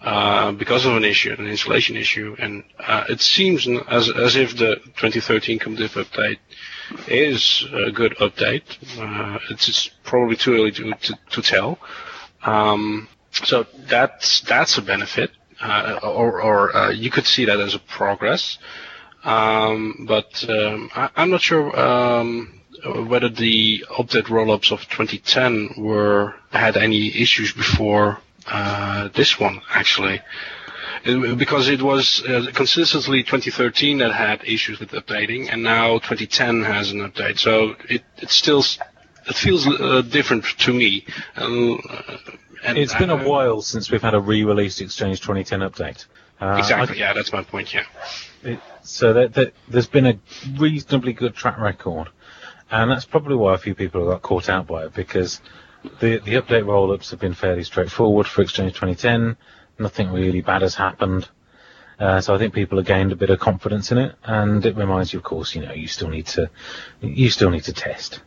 [0.00, 4.56] Uh, because of an issue, an installation issue, and uh, it seems as as if
[4.56, 6.38] the 2013 Cumulative update
[7.08, 8.64] is a good update.
[8.98, 11.78] Uh, it's, it's, probably too early to to, to tell.
[12.44, 15.30] Um, so that's that's a benefit,
[15.62, 18.58] uh, or or uh, you could see that as a progress.
[19.24, 22.60] Um, but um, I, am not sure um,
[23.06, 30.20] whether the update rollups of 2010 were had any issues before uh, this one actually,
[31.04, 36.64] it, because it was uh, consistently 2013 that had issues with updating, and now 2010
[36.64, 37.38] has an update.
[37.38, 38.64] So it it still
[39.28, 41.04] it feels uh, different to me.
[42.62, 46.06] Uh, and it's been a while since we've had a re-released Exchange 2010 update.
[46.40, 46.96] Uh, exactly.
[46.96, 47.72] I, yeah, that's my point.
[47.72, 47.84] Yeah.
[48.42, 50.18] It, so that, that, there's been a
[50.58, 52.08] reasonably good track record,
[52.70, 55.40] and that's probably why a few people have got caught out by it because
[56.00, 59.36] the the update roll-ups have been fairly straightforward for Exchange 2010.
[59.78, 61.28] Nothing really bad has happened.
[61.98, 64.76] Uh, so I think people have gained a bit of confidence in it, and it
[64.76, 66.50] reminds you, of course, you know, you still need to,
[67.00, 68.20] you still need to test.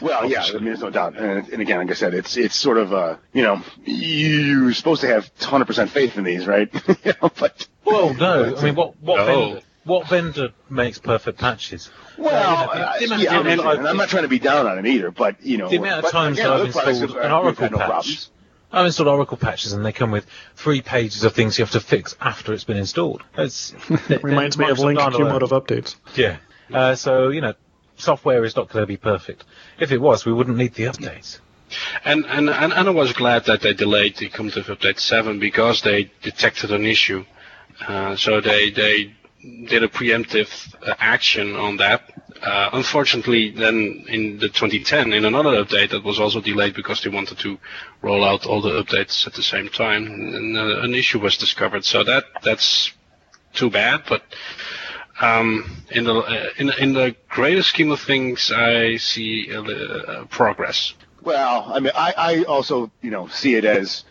[0.00, 1.16] Well, yeah, I mean, there's no doubt.
[1.16, 5.00] And, and again, like I said, it's it's sort of, uh, you know, you're supposed
[5.02, 6.72] to have 100% faith in these, right?
[7.04, 8.56] you know, but well, no.
[8.56, 9.26] I mean, what what no.
[9.26, 11.90] vendor, what vendor makes perfect patches?
[12.18, 14.38] Well, uh, you know, the, the, yeah, I mean, and I'm not trying to be
[14.38, 17.32] down on it either, but you know, the amount of times again, I've installed an
[17.32, 17.88] Oracle no patch.
[17.88, 18.30] Problems.
[18.72, 21.80] I've installed Oracle patches and they come with three pages of things you have to
[21.80, 23.22] fix after it's been installed.
[23.36, 23.74] It's,
[24.22, 25.96] Reminds me of Lync cumulative updates.
[26.14, 26.38] Yeah.
[26.72, 27.52] Uh, so, you know,
[28.02, 29.44] software is not going to be perfect.
[29.78, 31.38] If it was, we wouldn't need the updates.
[32.04, 35.38] And, and, and, and I was glad that they delayed the come cumulative update 7
[35.38, 37.24] because they detected an issue.
[37.88, 39.14] Uh, so they, they
[39.68, 40.50] did a preemptive
[40.86, 42.02] uh, action on that.
[42.42, 47.10] Uh, unfortunately, then in the 2010, in another update that was also delayed because they
[47.10, 47.58] wanted to
[48.02, 50.04] roll out all the updates at the same time,
[50.56, 51.84] uh, an issue was discovered.
[51.84, 52.92] So that that's
[53.54, 54.22] too bad, but
[55.22, 60.94] um, in the uh, in in the greater scheme of things, I see uh, progress.
[61.22, 64.04] Well, I mean, I, I also you know see it as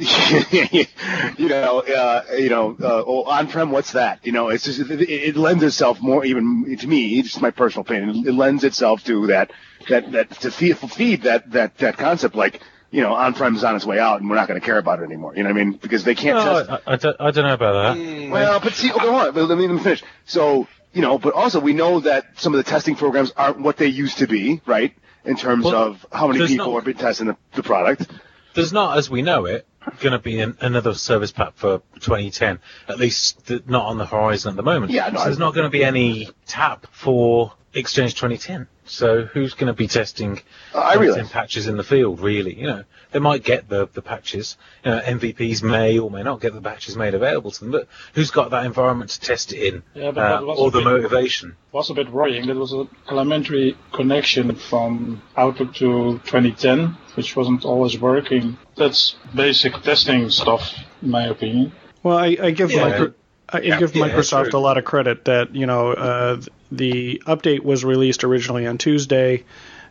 [0.00, 4.24] you know, uh, you know, uh, oh, on-prem, what's that?
[4.24, 7.82] You know, it's just, it, it, lends itself more, even to me, just my personal
[7.82, 9.50] opinion, it lends itself to that,
[9.90, 13.76] that, that, to feed, feed that, that, that concept, like, you know, on-prem is on
[13.76, 15.34] its way out, and we're not going to care about it anymore.
[15.36, 15.72] You know what I mean?
[15.74, 16.70] Because they can't no, test.
[16.70, 18.02] I, I, don't, I don't know about that.
[18.02, 20.02] Mm, well, but see, okay, hold on, let me, let me finish.
[20.24, 23.76] So, you know, but also we know that some of the testing programs aren't what
[23.76, 24.92] they used to be, right?
[25.24, 28.10] In terms well, of how many people not, are testing the, the product.
[28.54, 29.66] There's not, as we know it,
[30.00, 34.50] going to be an, another service pack for 2010, at least not on the horizon
[34.50, 34.92] at the moment.
[34.92, 38.66] Yeah, no, so there's not going to be any tap for Exchange 2010.
[38.90, 40.40] So who's going to be testing
[40.74, 41.30] uh, I realize.
[41.30, 42.20] patches in the field?
[42.20, 44.56] Really, you know, they might get the the patches.
[44.84, 47.88] You know, MVPs may or may not get the patches made available to them, but
[48.14, 49.82] who's got that environment to test it in?
[49.94, 51.56] Yeah, but uh, or the bit, motivation?
[51.72, 52.46] Was a bit worrying.
[52.46, 58.58] There was an elementary connection from Outlook to 2010, which wasn't always working.
[58.76, 61.72] That's basic testing stuff, in my opinion.
[62.02, 62.88] Well, I, I give yeah.
[62.88, 63.14] micro,
[63.52, 67.62] I yeah, give yeah, Microsoft a lot of credit that you know uh, the update
[67.64, 69.44] was released originally on Tuesday.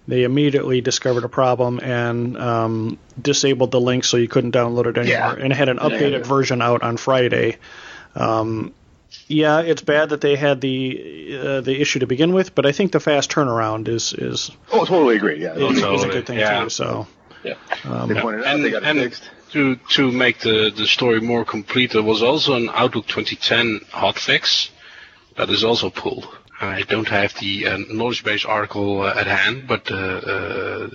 [0.07, 4.97] they immediately discovered a problem and um, disabled the link so you couldn't download it
[4.97, 5.43] anymore, Yeah.
[5.43, 7.57] and had an updated version out on Friday.
[8.15, 8.73] Um,
[9.27, 12.71] yeah, it's bad that they had the uh, the issue to begin with, but I
[12.71, 15.41] think the fast turnaround is is Oh, totally agree.
[15.41, 16.63] Yeah, is, is a good thing Yeah.
[16.63, 16.69] too.
[16.69, 17.07] So
[17.43, 17.53] they
[18.21, 19.29] pointed out And, they got it and fixed.
[19.53, 24.69] To to make the, the story more complete, there was also an Outlook 2010 hotfix
[25.37, 26.27] that is also pulled.
[26.61, 30.89] I don't have the uh, knowledge base article uh, at hand, but uh, uh,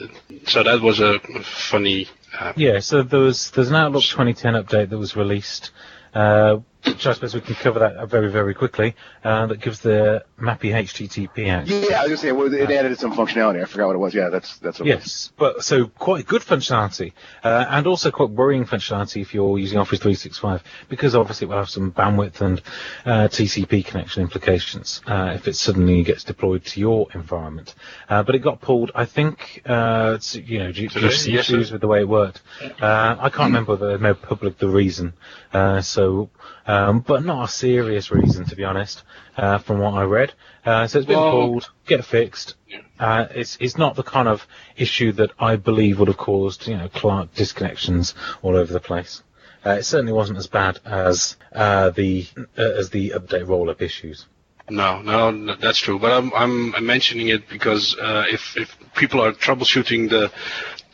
[0.46, 2.06] so that was a funny.
[2.38, 5.70] Uh, Yeah, so there was there's an Outlook 2010 update that was released,
[6.14, 8.94] uh, which I suppose we can cover that very very quickly.
[9.22, 11.66] Uh, that gives the MAPI HTTP out.
[11.66, 13.62] Yeah, I was gonna say well, it added some functionality.
[13.62, 14.14] I forgot what it was.
[14.14, 15.04] Yeah, that's that's what it was.
[15.04, 19.78] Yes, but so quite good functionality, uh, and also quite worrying functionality if you're using
[19.78, 22.60] Office 365, because obviously it will have some bandwidth and
[23.04, 27.74] uh, TCP connection implications uh, if it suddenly gets deployed to your environment.
[28.08, 31.32] Uh, but it got pulled, I think, uh, it's, you know, due, due to some
[31.32, 32.42] Yes, issues with the way it worked.
[32.80, 35.14] Uh, I can't remember whether they made public the reason.
[35.52, 36.30] Uh, so,
[36.74, 39.02] um, but not a serious reason, to be honest,
[39.36, 40.32] uh, from what I read.
[40.64, 42.54] Uh, so it's been Well- pulled, get fixed.
[42.98, 46.76] Uh, it's it's not the kind of issue that I believe would have caused you
[46.76, 49.22] know client disconnections all over the place.
[49.66, 52.26] Uh, it certainly wasn't as bad as uh, the
[52.58, 54.26] uh, as the update roll-up issues.
[54.70, 55.98] No, no, that's true.
[55.98, 60.32] But I'm I'm, mentioning it because uh, if if people are troubleshooting the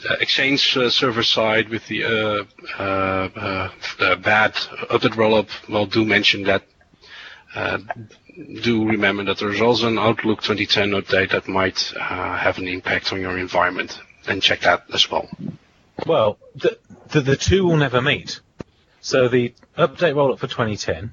[0.09, 2.45] uh, Exchange uh, server side with the uh,
[2.83, 6.65] uh, uh, bad update rollup, well, do mention that.
[8.63, 13.21] Do remember that there's also an Outlook 2010 update that might have an impact on
[13.21, 15.29] your environment, and check that as well.
[16.07, 16.79] Well, the,
[17.09, 18.41] the the two will never meet.
[19.01, 21.13] So the update roll-up for 2010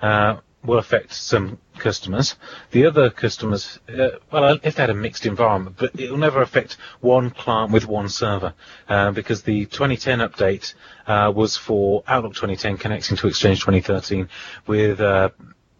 [0.00, 0.36] uh,
[0.68, 2.36] will affect some customers.
[2.70, 6.42] The other customers, uh, well, if they had a mixed environment, but it will never
[6.42, 8.54] affect one client with one server
[8.88, 10.74] uh, because the 2010 update
[11.06, 14.28] uh, was for Outlook 2010 connecting to Exchange 2013
[14.66, 15.30] with uh,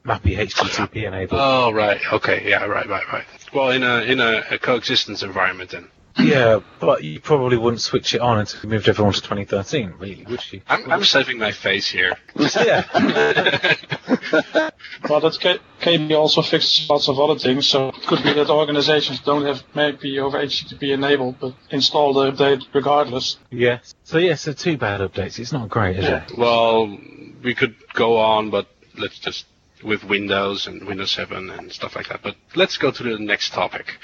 [0.07, 1.41] MAPI HTTP enabled.
[1.41, 2.01] Oh, right.
[2.15, 2.49] Okay.
[2.49, 2.65] Yeah.
[2.65, 2.89] Right.
[2.89, 3.13] Right.
[3.13, 3.25] Right.
[3.53, 5.89] Well, in a in a, a coexistence environment, then.
[6.19, 10.25] Yeah, but you probably wouldn't switch it on until you moved everyone to 2013, really,
[10.29, 10.61] would you?
[10.69, 12.17] I'm, I'm saving my face here.
[12.37, 13.75] yeah.
[15.09, 18.51] Well, that K- KB also fixes lots of other things, so it could be that
[18.51, 23.39] organizations don't have MAPI over HTTP enabled, but install the update regardless.
[23.51, 23.95] Yes.
[24.05, 25.39] So yes, so two bad updates.
[25.39, 26.25] It's not great, is Yeah.
[26.25, 26.37] it?
[26.37, 26.99] Well,
[27.43, 29.47] we could go on, but let's just
[29.85, 32.21] with Windows and Windows 7 and stuff like that.
[32.23, 33.99] But let's go to the next topic.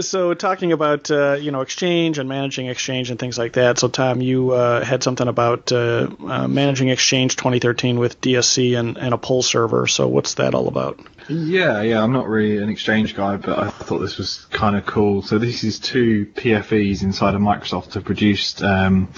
[0.00, 3.78] So talking about uh, you know Exchange and managing Exchange and things like that.
[3.78, 8.98] So Tom, you uh, had something about uh, uh, managing Exchange 2013 with DSC and,
[8.98, 9.86] and a pull server.
[9.86, 11.00] So what's that all about?
[11.28, 14.86] Yeah, yeah, I'm not really an Exchange guy, but I thought this was kind of
[14.86, 15.20] cool.
[15.20, 18.62] So this is two PFEs inside of Microsoft have produced.
[18.62, 19.08] Um,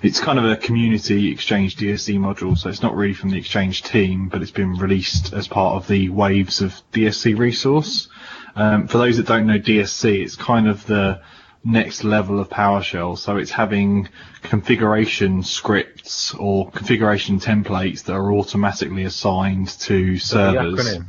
[0.00, 3.82] it's kind of a community Exchange DSC module, so it's not really from the Exchange
[3.82, 8.08] team, but it's been released as part of the Waves of DSC resource.
[8.56, 11.20] Um, for those that don't know DSC, it's kind of the
[11.64, 13.18] next level of PowerShell.
[13.18, 14.08] So it's having
[14.42, 20.76] configuration scripts or configuration templates that are automatically assigned to servers.
[20.76, 21.06] The acronym.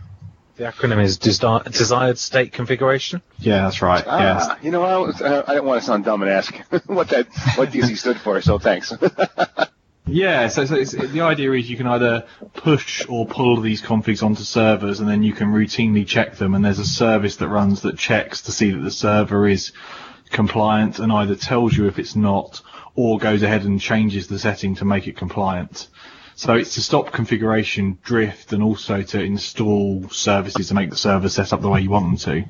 [0.58, 3.22] The acronym is desi- desired state configuration.
[3.38, 4.04] Yeah, that's right.
[4.06, 4.46] yes.
[4.50, 6.54] Ah, you know, I, was, uh, I didn't want to sound dumb and ask
[6.86, 8.42] what that what DC stood for.
[8.42, 8.92] So thanks.
[10.12, 14.44] Yeah, so, so the idea is you can either push or pull these configs onto
[14.44, 16.56] servers, and then you can routinely check them.
[16.56, 19.72] And there's a service that runs that checks to see that the server is
[20.32, 22.62] compliant, and either tells you if it's not,
[22.96, 25.88] or goes ahead and changes the setting to make it compliant.
[26.40, 31.28] So it's to stop configuration drift and also to install services to make the server
[31.28, 32.50] set up the way you want them to.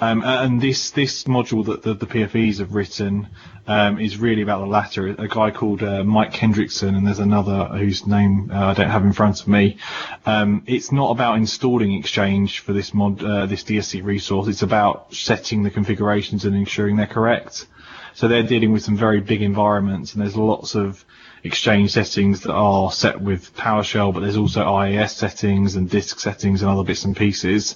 [0.00, 3.28] Um, and this this module that the, the PFEs have written
[3.68, 5.06] um, is really about the latter.
[5.06, 9.04] A guy called uh, Mike Hendrickson, and there's another whose name uh, I don't have
[9.04, 9.78] in front of me.
[10.26, 14.48] Um, it's not about installing Exchange for this mod, uh, this DSC resource.
[14.48, 17.68] It's about setting the configurations and ensuring they're correct.
[18.14, 21.04] So they're dealing with some very big environments, and there's lots of
[21.44, 26.62] Exchange settings that are set with PowerShell, but there's also IIS settings and disk settings
[26.62, 27.74] and other bits and pieces.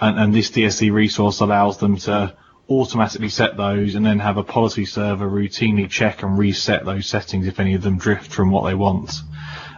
[0.00, 2.36] And, and this DSC resource allows them to
[2.70, 7.46] automatically set those and then have a policy server routinely check and reset those settings
[7.46, 9.12] if any of them drift from what they want.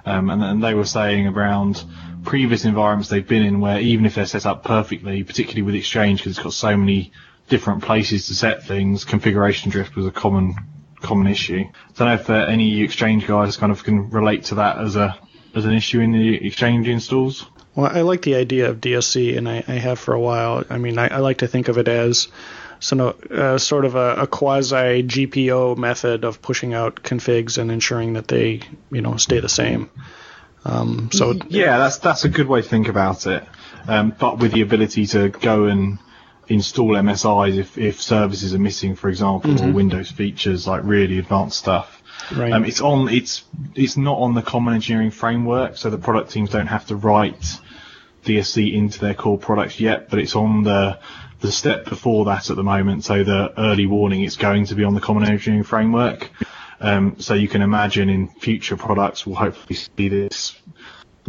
[0.05, 1.85] Um, and, and they were saying around
[2.25, 6.21] previous environments they've been in where even if they're set up perfectly, particularly with Exchange
[6.21, 7.13] because it's got so many
[7.49, 10.55] different places to set things, configuration drift was a common
[11.03, 11.65] common issue.
[11.67, 14.97] I Don't know if uh, any Exchange guys kind of can relate to that as
[14.97, 15.19] a
[15.55, 17.47] as an issue in the Exchange installs.
[17.75, 20.65] Well, I like the idea of DSC, and I, I have for a while.
[20.69, 22.29] I mean, I, I like to think of it as
[22.81, 28.15] so uh, sort of a, a quasi GPO method of pushing out configs and ensuring
[28.15, 29.91] that they you know stay the same.
[30.65, 33.45] Um, so yeah, that's that's a good way to think about it.
[33.87, 35.99] Um, but with the ability to go and
[36.51, 41.59] install MSIs if, if services are missing, for example, or Windows features like really advanced
[41.59, 42.03] stuff.
[42.37, 42.53] Right.
[42.53, 43.45] Um, it's on it's
[43.75, 47.59] it's not on the common engineering framework, so the product teams don't have to write
[48.25, 50.99] DSC into their core products yet, but it's on the
[51.41, 53.05] the step before that at the moment.
[53.05, 56.29] So the early warning, it's going to be on the common engineering framework.
[56.81, 60.59] Um, so you can imagine in future products, we'll hopefully see this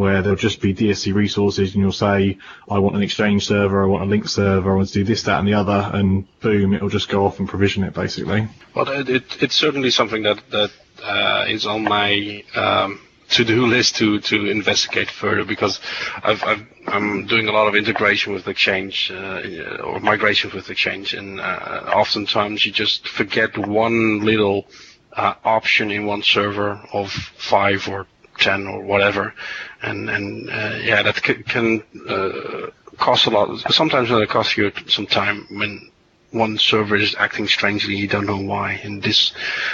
[0.02, 3.86] where there'll just be DSC resources and you'll say, I want an exchange server, I
[3.86, 6.74] want a Lync server, I want to do this, that and the other, and boom,
[6.74, 8.48] it'll just go off and provision it basically.
[8.74, 10.72] Well, it, it, it's certainly something that that
[11.04, 13.00] uh, is on my um,
[13.30, 15.80] to-do list to to investigate further because
[16.24, 16.44] I've
[16.88, 21.94] I'm doing a lot of integration with Exchange uh, or migration with Exchange, and uh,
[21.94, 24.66] oftentimes you just forget one little
[25.14, 28.08] uh, option in one server of five or
[28.68, 29.34] or whatever,
[29.82, 32.68] and and uh, yeah, that c- can uh,
[32.98, 33.60] cost a lot.
[33.72, 35.92] Sometimes it costs you some time when
[36.32, 39.34] one server is acting strangely, you don't know why, and this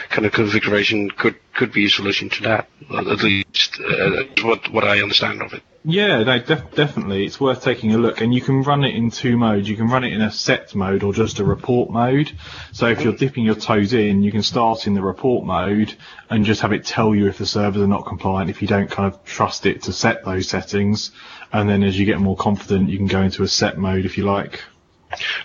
[0.09, 2.67] kind of configuration could could be a solution to that.
[2.91, 5.63] At least uh, what what I understand of it.
[5.89, 7.25] Yeah, no, def- definitely.
[7.25, 8.19] It's worth taking a look.
[8.19, 9.69] And you can run it in two modes.
[9.69, 12.29] You can run it in a set mode or just a report mode.
[12.73, 15.95] So if you're dipping your toes in, you can start in the report mode
[16.29, 18.91] and just have it tell you if the servers are not compliant, if you don't
[18.91, 21.11] kind of trust it to set those settings.
[21.53, 24.17] And then as you get more confident, you can go into a set mode if
[24.17, 24.63] you like.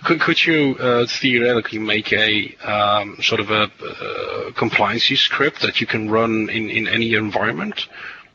[0.03, 5.79] Could could you uh, theoretically make a um, sort of a uh, compliance script that
[5.79, 7.87] you can run in, in any environment?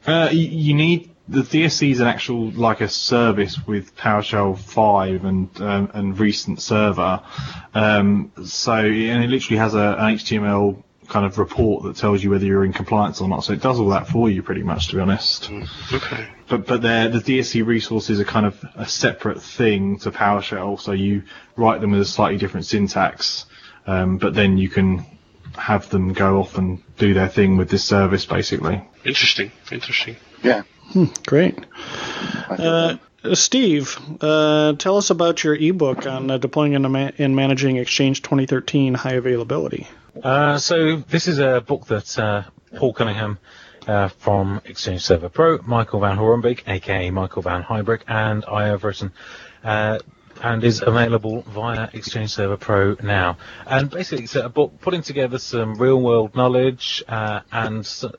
[0.06, 5.60] Uh, you, need the DSC is an actual like a service with PowerShell 5 and
[5.60, 7.20] um, and recent server.
[7.74, 12.30] Um, so and it literally has a, an HTML kind of report that tells you
[12.30, 13.42] whether you're in compliance or not.
[13.44, 15.50] So it does all that for you pretty much, to be honest.
[15.92, 16.28] Okay.
[16.48, 20.78] But but they're- the DSC resources are kind of a separate thing to PowerShell.
[20.80, 21.22] So you
[21.56, 23.46] write them with a slightly different syntax,
[23.86, 25.04] um, but then you can
[25.56, 28.80] have them go off and do their thing with this service basically.
[29.04, 29.50] Interesting.
[29.72, 30.16] Interesting.
[30.42, 30.62] Yeah.
[31.26, 31.58] great.
[32.48, 32.96] Uh,
[33.34, 38.22] Steve, uh, tell us about your ebook on uh, deploying and, ma- and managing Exchange
[38.22, 39.86] 2013 high availability.
[40.22, 42.42] Uh, so this is a book that uh,
[42.76, 43.38] Paul Cunningham
[43.86, 48.82] uh, from Exchange Server Pro, Michael Van Horenbeeck, aka Michael Van Hybrid, and I have
[48.82, 49.12] written,
[49.62, 50.00] uh,
[50.42, 53.36] and is available via Exchange Server Pro now.
[53.66, 58.12] And basically, it's a book putting together some real-world knowledge uh, and s- uh,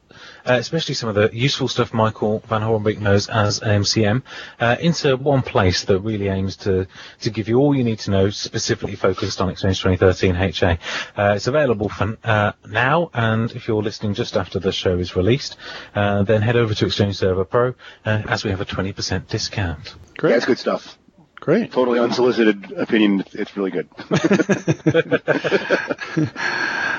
[0.46, 4.24] especially some of the useful stuff Michael Van Horenbeeck knows as an MCM
[4.60, 6.88] uh, into one place that really aims to
[7.22, 10.78] to give you all you need to know, specifically focused on Exchange 2013 HA.
[11.18, 15.16] Uh, it's available for uh, now, and if you're listening just after the show is
[15.16, 15.58] released,
[15.96, 17.70] uh, then head over to Exchange Server Pro
[18.06, 19.96] uh, as we have a 20% discount.
[20.18, 20.32] Great.
[20.32, 20.98] Yeah, it's good stuff.
[21.40, 21.72] Great.
[21.72, 23.24] Totally unsolicited opinion.
[23.32, 23.88] It's really good.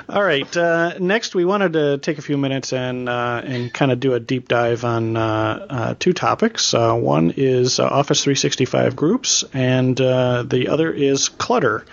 [0.09, 0.57] All right.
[0.57, 4.15] Uh, next, we wanted to take a few minutes and uh, and kind of do
[4.15, 6.73] a deep dive on uh, uh, two topics.
[6.73, 11.85] Uh, one is uh, Office 365 groups, and uh, the other is clutter.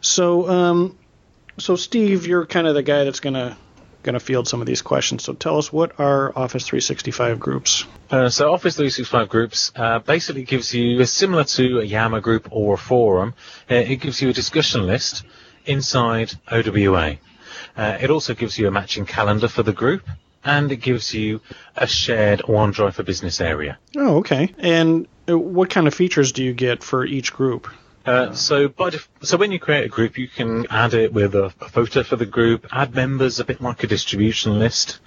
[0.00, 0.98] So, um,
[1.58, 3.20] so Steve, you're kind of the guy that's
[4.02, 5.24] gonna gonna field some of these questions.
[5.24, 7.86] So, tell us what are Office 365 groups?
[8.10, 12.74] Uh, so Office 365 groups uh, basically gives you, similar to a Yammer group or
[12.74, 13.34] a forum,
[13.70, 15.24] uh, it gives you a discussion list
[15.64, 17.16] inside OWA.
[17.76, 20.02] Uh, it also gives you a matching calendar for the group,
[20.44, 21.40] and it gives you
[21.76, 23.78] a shared OneDrive for Business area.
[23.96, 24.54] Oh, okay.
[24.58, 27.68] And uh, what kind of features do you get for each group?
[28.04, 31.34] Uh, so, by def- so when you create a group, you can add it with
[31.34, 34.98] a, a photo for the group, add members, a bit like a distribution list,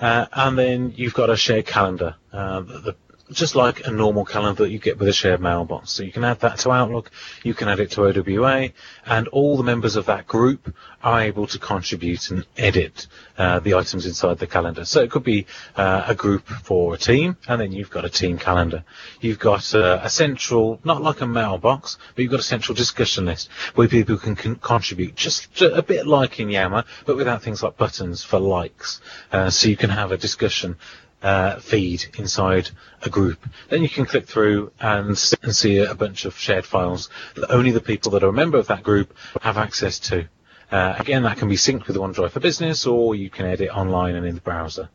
[0.00, 2.96] uh, and then you've got a shared calendar, uh, the-
[3.30, 5.90] just like a normal calendar that you get with a shared mailbox.
[5.90, 7.10] So you can add that to Outlook,
[7.42, 8.70] you can add it to OWA,
[9.04, 13.06] and all the members of that group are able to contribute and edit
[13.38, 14.84] uh, the items inside the calendar.
[14.84, 15.46] So it could be
[15.76, 18.84] uh, a group for a team, and then you've got a team calendar.
[19.20, 23.26] You've got uh, a central, not like a mailbox, but you've got a central discussion
[23.26, 27.42] list where people can, can contribute, just, ju- a bit like in Yammer, but without
[27.42, 29.00] things like buttons for likes.
[29.32, 30.76] Uh, so you can have a discussion
[31.22, 32.70] uh, feed inside
[33.02, 33.38] a group.
[33.68, 37.80] Then you can click through and, see a bunch of shared files that only the
[37.80, 40.28] people that are a member of that group have access to.
[40.70, 44.16] Uh, again, that can be synced with OneDrive for Business, or you can edit online
[44.16, 44.88] and in the browser.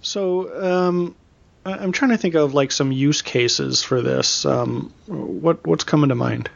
[0.00, 1.16] So, um,
[1.64, 4.46] I'm trying to think of like some use cases for this.
[4.46, 6.48] Um, what what's coming to mind?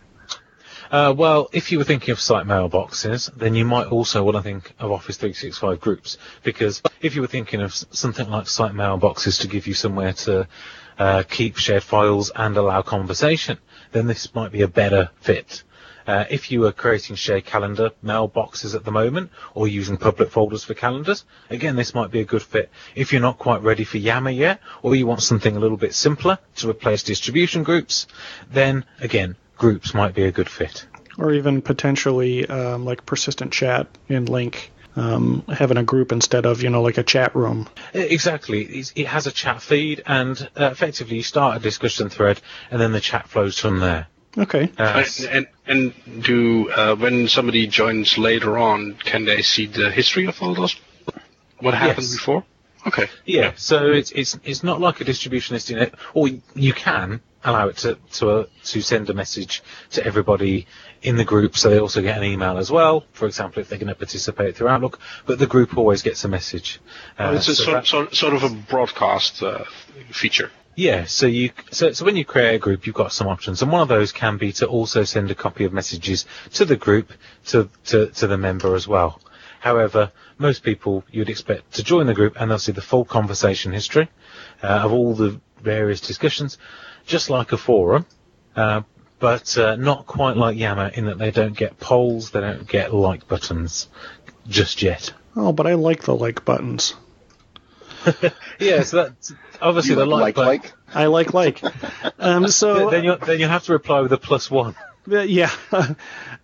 [0.91, 4.43] Uh, well, if you were thinking of site mailboxes, then you might also want to
[4.43, 9.41] think of Office 365 groups, because if you were thinking of something like site mailboxes
[9.41, 10.49] to give you somewhere to
[10.99, 13.57] uh, keep shared files and allow conversation,
[13.93, 15.63] then this might be a better fit.
[16.09, 20.65] Uh, if you are creating shared calendar mailboxes at the moment, or using public folders
[20.65, 22.69] for calendars, again, this might be a good fit.
[22.97, 25.95] If you're not quite ready for Yammer yet, or you want something a little bit
[25.95, 28.09] simpler to replace distribution groups,
[28.51, 30.87] then again, groups might be a good fit.
[31.19, 34.57] Or even potentially um, like persistent chat in Lync,
[34.97, 37.69] um, having a group instead of, you know, like a chat room.
[37.93, 38.63] Exactly.
[38.63, 42.41] It's, it has a chat feed, and uh, effectively you start a discussion thread,
[42.71, 44.07] and then the chat flows from there.
[44.39, 44.71] Okay.
[44.79, 49.91] Uh, And, and, and do uh, when somebody joins later on, can they see the
[49.91, 50.77] history of all those?
[51.61, 52.17] What happened Yes.
[52.17, 52.45] before?
[52.87, 53.09] Okay.
[53.27, 57.21] Yeah, so it's it's it's not like a distribution list in it, or you can
[57.45, 60.67] allow it to to uh, to send a message to everybody
[61.03, 63.05] in the group, so they also get an email as well.
[63.13, 66.29] For example, if they're going to participate through Outlook, but the group always gets a
[66.29, 66.81] message.
[67.19, 69.65] Uh, it's a so sort, sort, sort of a broadcast uh,
[70.11, 70.51] feature.
[70.77, 73.73] yeah, so you so so when you create a group, you've got some options, and
[73.73, 77.13] one of those can be to also send a copy of messages to the group
[77.47, 79.21] to to to the member as well.
[79.61, 83.73] However, most people you'd expect to join the group and they'll see the full conversation
[83.73, 84.09] history
[84.63, 86.57] uh, of all the various discussions,
[87.07, 88.07] just like a forum,
[88.57, 88.83] uh,
[89.19, 92.93] but uh, not quite like Yammer in that they don't get polls, they don't get
[92.95, 93.89] like buttons
[94.49, 95.13] just yet.
[95.37, 96.95] Oh, but I like the like buttons.
[98.59, 101.63] Yeah, so that's obviously You the like, like, like, I like like.
[102.19, 104.75] Um, so Then you then you have to reply with a plus one.
[105.07, 105.51] Yeah.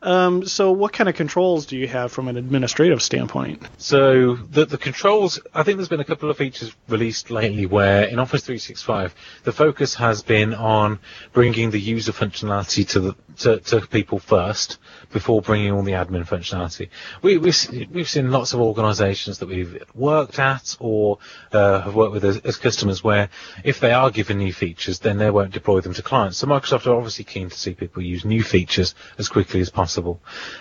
[0.03, 3.63] um, so, what kind of controls do you have from an administrative standpoint?
[3.79, 8.05] So the the controls, I think there's been a couple of features released lately where
[8.05, 10.99] in Office 365 the focus has been on
[11.33, 14.79] bringing the user functionality to the to, to people first
[15.13, 16.89] before bringing all the admin functionality.
[17.23, 21.19] We, we've we've seen lots of organisations that we've worked at or
[21.53, 23.29] uh, have worked with as, as customers where
[23.65, 26.39] if they are given new features, then they won't deploy them to clients.
[26.39, 30.21] So Microsoft are obviously keen to see people use new features as quickly as possible.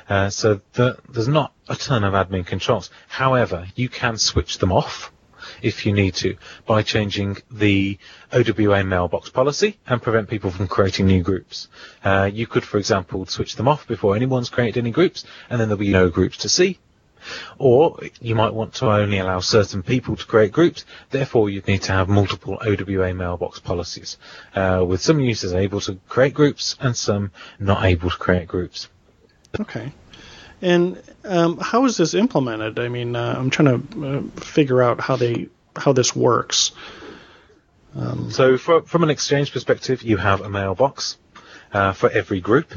[0.09, 2.89] Uh, so the, there's not a ton of admin controls.
[3.07, 5.11] However, you can switch them off
[5.61, 7.97] if you need to by changing the
[8.31, 11.67] OWA mailbox policy and prevent people from creating new groups.
[12.03, 15.67] Uh, you could, for example, switch them off before anyone's created any groups and then
[15.67, 16.79] there'll be no groups to see.
[17.57, 21.81] Or you might want to only allow certain people to create groups, therefore you'd need
[21.83, 24.17] to have multiple OWA mailbox policies,
[24.55, 28.89] uh, with some users able to create groups and some not able to create groups.
[29.59, 29.91] Okay.
[30.65, 32.79] And um, how is this implemented?
[32.79, 36.71] I mean, uh, I'm trying to uh, figure out how they how this works.
[38.29, 41.17] So for, from an exchange perspective, you have a mailbox
[41.71, 42.73] uh, for every group.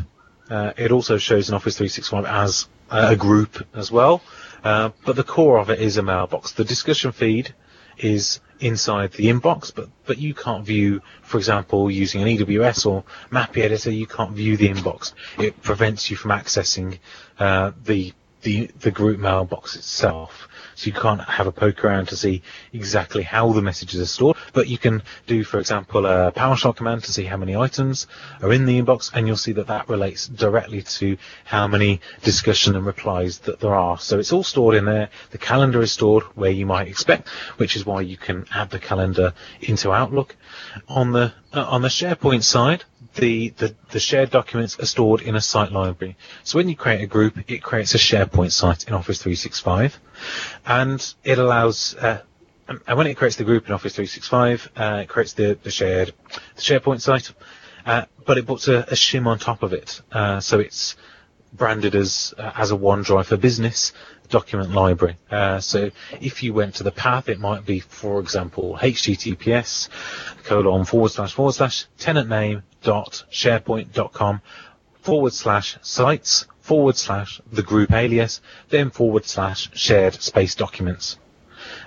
[0.50, 4.22] Uh, it also shows in Office 365 as a group as well,
[4.62, 6.52] uh, but the core of it is a mailbox.
[6.52, 7.54] The discussion feed
[7.98, 13.04] is inside the inbox, but, but you can't view, for example, using an EWS or
[13.30, 15.12] MAPI editor, you can't view the inbox.
[15.38, 16.98] It prevents you from accessing
[17.38, 20.48] uh, the, the the group mailbox itself.
[20.78, 22.40] So you can't have a poke around to see
[22.72, 27.02] exactly how the messages are stored, but you can do, for example, a PowerShell command
[27.02, 28.06] to see how many items
[28.42, 32.76] are in the inbox, and you'll see that that relates directly to how many discussion
[32.76, 33.98] and replies that there are.
[33.98, 35.08] So it's all stored in there.
[35.32, 37.26] The calendar is stored where you might expect,
[37.56, 40.36] which is why you can add the calendar into Outlook.
[40.86, 45.34] On the uh, on the SharePoint side, the, the, the shared documents are stored in
[45.34, 46.16] a site library.
[46.44, 49.98] So when you create a group, it creates a SharePoint site in Office 365,
[50.66, 51.94] and it allows.
[51.94, 52.22] Uh,
[52.68, 56.12] and when it creates the group in Office 365, uh, it creates the, the shared
[56.54, 57.32] the SharePoint site,
[57.86, 60.96] uh, but it puts a, a shim on top of it, uh, so it's
[61.52, 63.92] branded as uh, as a OneDrive for Business
[64.28, 65.16] document library.
[65.30, 65.90] Uh, so
[66.20, 69.88] if you went to the path, it might be, for example, HTTPS
[70.44, 74.40] colon forward slash forward slash tenant name dot SharePoint dot com
[75.00, 81.18] forward slash sites forward slash the group alias then forward slash shared space documents.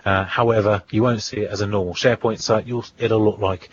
[0.03, 2.65] Uh, however, you won't see it as a normal SharePoint site.
[2.67, 3.69] You'll, it'll look like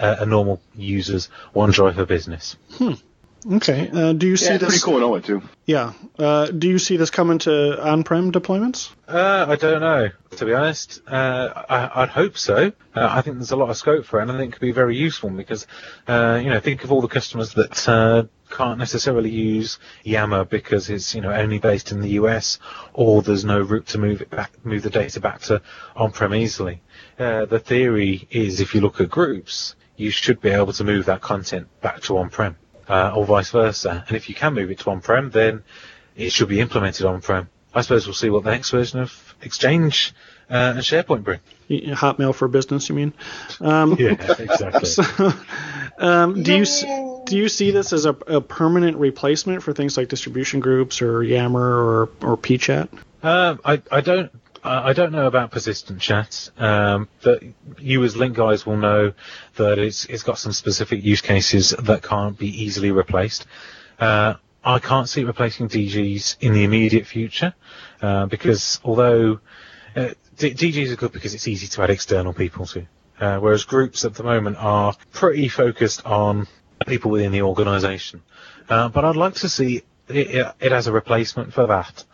[0.00, 2.56] a normal user's OneDrive for Business.
[2.78, 2.94] Hmm.
[3.56, 3.90] Okay.
[3.92, 4.68] Uh, do you see Yeah, this?
[4.68, 5.42] pretty cool to know too.
[5.66, 5.92] Yeah.
[6.18, 8.90] Uh, do you see this coming to on-prem deployments?
[9.08, 11.02] Uh, I don't know, to be honest.
[11.08, 12.72] Uh, I, I'd hope so.
[12.94, 14.66] Uh, I think there's a lot of scope for it, and I think it could
[14.66, 15.66] be very useful because,
[16.06, 18.24] uh, you know, think of all the customers that uh,
[18.56, 22.58] can't necessarily use Yammer because it's, you know, only based in the US,
[22.92, 25.62] or there's no route to move it back, move the data back to
[25.96, 26.82] on-prem easily.
[27.18, 31.06] Uh, the theory is, if you look at groups, you should be able to move
[31.06, 32.56] that content back to on-prem.
[32.88, 34.04] uh, or vice versa.
[34.08, 35.62] And if you can move it to on-prem, then
[36.16, 37.48] it should be implemented on-prem.
[37.74, 40.12] I suppose we'll see what the next version of Exchange
[40.50, 41.40] uh, and SharePoint bring.
[41.70, 43.12] Hotmail for business, you mean?
[43.60, 44.84] Um, Yeah, exactly.
[44.96, 45.04] so,
[45.98, 46.84] um, do you s-
[47.32, 51.22] do you see this as a, a permanent replacement for things like distribution groups or
[51.22, 52.90] Yammer or or PChat?
[53.22, 54.30] Um, I, I don't
[54.62, 56.50] I don't know about persistent chat.
[56.58, 57.42] Um, but
[57.78, 59.14] you as Lync guys will know
[59.54, 63.46] that it's it's got some specific use cases that can't be easily replaced.
[63.98, 67.54] Uh, I can't see replacing DGs in the immediate future
[68.02, 69.40] uh, because although
[69.96, 72.86] uh, D- DGs are good because it's easy to add external people to,
[73.20, 76.46] uh, whereas groups at the moment are pretty focused on
[76.86, 78.22] people within the organisation.
[78.68, 82.04] Uh, but I'd like to see it, it, it as a replacement for that.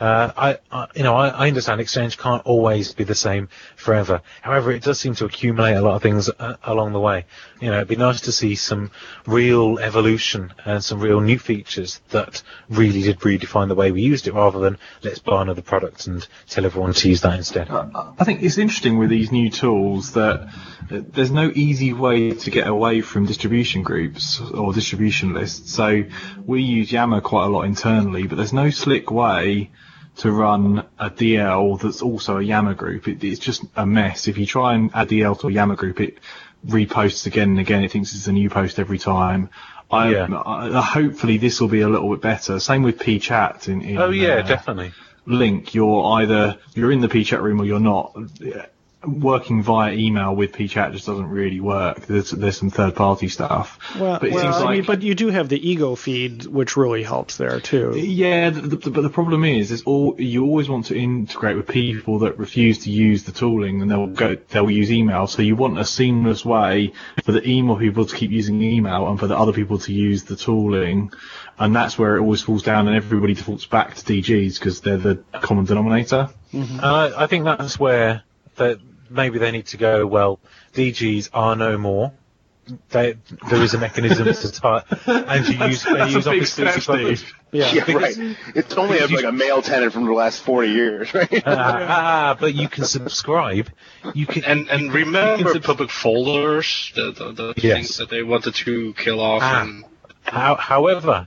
[0.00, 4.22] Uh, I, I, you know, I, I understand Exchange can't always be the same forever.
[4.42, 7.26] However, it does seem to accumulate a lot of things uh, along the way.
[7.60, 8.92] You know, it'd be nice to see some
[9.26, 14.28] real evolution and some real new features that really did redefine the way we used
[14.28, 17.68] it, rather than let's buy another product and tell everyone to use that instead.
[17.68, 20.48] I think it's interesting with these new tools that
[20.90, 25.72] uh, there's no easy way to get away from distribution groups or distribution lists.
[25.72, 26.04] So
[26.46, 29.70] we use Yammer quite a lot internally, but there's no slick way
[30.18, 33.08] to run a DL that's also a Yammer group.
[33.08, 34.28] It, it's just a mess.
[34.28, 36.18] If you try and add DL to a Yammer group, it
[36.66, 37.84] reposts again and again.
[37.84, 39.48] It thinks it's a new post every time.
[39.90, 40.42] I, Yeah.
[40.44, 42.58] I, hopefully this will be a little bit better.
[42.58, 44.92] Same with PChat in, in Oh yeah, uh, definitely.
[45.26, 48.16] Lync, you're either you're in the PChat room or you're not.
[49.06, 52.06] Working via email with PChat just doesn't really work.
[52.06, 53.78] There's there's some third party stuff.
[53.96, 56.46] Well, but it well, seems I like mean, but you do have the ego feed,
[56.46, 57.92] which really helps there too.
[57.96, 61.68] yeah, the, the, but the problem is, is all you always want to integrate with
[61.68, 65.28] people that refuse to use the tooling, and they'll go, they'll use email.
[65.28, 66.92] So you want a seamless way
[67.22, 70.24] for the email people to keep using email, and for the other people to use
[70.24, 71.12] the tooling,
[71.56, 74.96] and that's where it always falls down, and everybody defaults back to DGs because they're
[74.96, 76.30] the common denominator.
[76.52, 76.78] Mm-hmm.
[76.78, 78.24] And I, I think that's where
[78.58, 78.78] that
[79.10, 80.06] maybe they need to go.
[80.06, 80.38] Well,
[80.74, 82.12] DGs are no more.
[82.90, 83.16] They,
[83.48, 86.54] there is a mechanism to start, and you use, and you use That's a Office
[86.54, 87.34] 365.
[87.50, 87.72] Yeah.
[87.72, 88.36] Yeah, because- right.
[88.54, 91.42] It's only a, like a male tenant from the last 40 years, right?
[91.46, 93.70] Ah, but you can subscribe.
[94.14, 97.74] You can And and remember You can public folders, the the, the Yes.
[97.74, 99.40] things that they wanted to kill off.
[99.42, 99.62] Ah.
[99.62, 99.84] And,
[100.24, 101.26] How, however,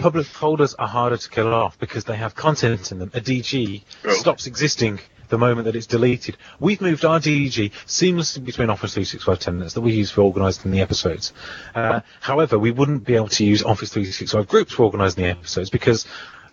[0.00, 3.12] public folders are harder to kill off because they have content in them.
[3.14, 4.14] A DG Oh.
[4.14, 4.98] stops existing
[5.32, 6.36] the moment that it's deleted.
[6.60, 10.82] We've moved our DG seamlessly between Office 365 tenants that we use for organising the
[10.82, 11.32] episodes.
[11.74, 15.70] Uh, however, we wouldn't be able to use Office 365 groups for organising the episodes
[15.70, 16.06] because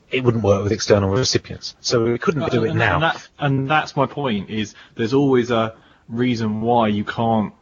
[0.10, 1.76] it wouldn't work with external recipients.
[1.82, 3.14] So we couldn't do it and, now.
[3.38, 4.50] And that's my point.
[4.50, 5.76] Is there's always a
[6.08, 7.54] reason why you can't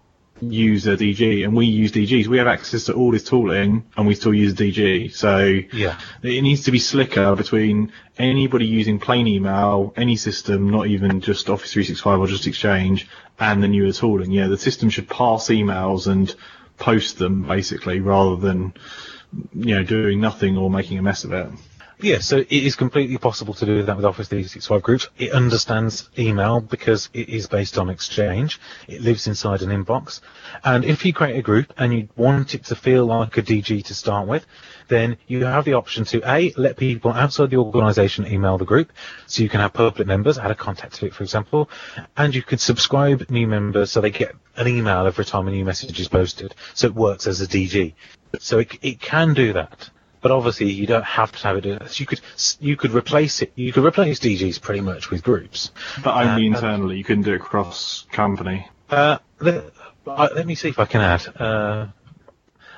[0.42, 2.28] use a DG, and we use DGs.
[2.28, 5.14] We have access to all this tooling, and we still use DG.
[5.14, 5.98] So Yeah.
[6.24, 11.50] it needs to be slicker between anybody using plain email, any system, not even just
[11.50, 13.08] Office 365 or just Exchange,
[13.40, 14.32] and the newer tooling.
[14.32, 16.34] Yeah, the system should pass emails and
[16.78, 18.74] post them basically, rather than
[19.54, 21.48] you know doing nothing or making a mess of it.
[22.00, 25.10] Yeah, so it is completely possible to do that with Office 365 groups.
[25.18, 28.60] It understands email because it is based on Exchange.
[28.88, 30.22] It lives inside an inbox.
[30.64, 33.84] And if you create a group and you want it to feel like a DG
[33.86, 34.46] to start with,
[34.90, 38.92] then you have the option to A, let people outside the organization email the group.
[39.26, 41.68] So you can have public members, add a contact to it, for example.
[42.16, 45.66] And you can subscribe new members so they get an email every time a new
[45.66, 46.54] message is posted.
[46.76, 47.96] So it works as a DG.
[48.38, 49.90] So it, it can do that.
[50.22, 52.00] But obviously, you don't have to have it.
[52.00, 52.22] You could
[52.60, 53.52] you could replace it.
[53.56, 55.72] You could replace DGs pretty much with groups.
[56.04, 56.98] But only Uh, internally.
[56.98, 58.68] You couldn't do it cross company.
[58.90, 59.66] Uh, let,
[60.08, 61.28] uh, let me see if I can add.
[61.40, 61.88] Uh,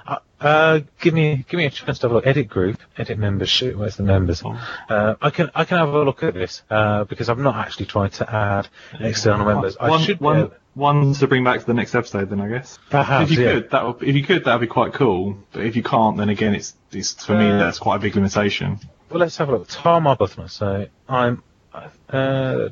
[0.09, 2.27] uh, uh, give me give me a chance to have a look.
[2.27, 3.75] Edit group, edit membership.
[3.75, 4.41] Where's the members?
[4.43, 7.85] Uh, I can I can have a look at this uh, because I've not actually
[7.87, 8.67] tried to add
[8.99, 9.77] external members.
[9.79, 12.39] I One, should be one, able- one to bring back to the next episode, then
[12.41, 12.79] I guess.
[12.89, 13.53] Perhaps, if you yeah.
[13.53, 15.37] could, that would, if you could, that would be quite cool.
[15.51, 18.15] But if you can't, then again, it's, it's for me Uh, that's quite a big
[18.15, 18.79] limitation.
[19.09, 19.67] Well, let's have a look.
[19.67, 20.49] Tom Arbuthnot.
[20.51, 21.43] So I'm.
[22.09, 22.69] Uh,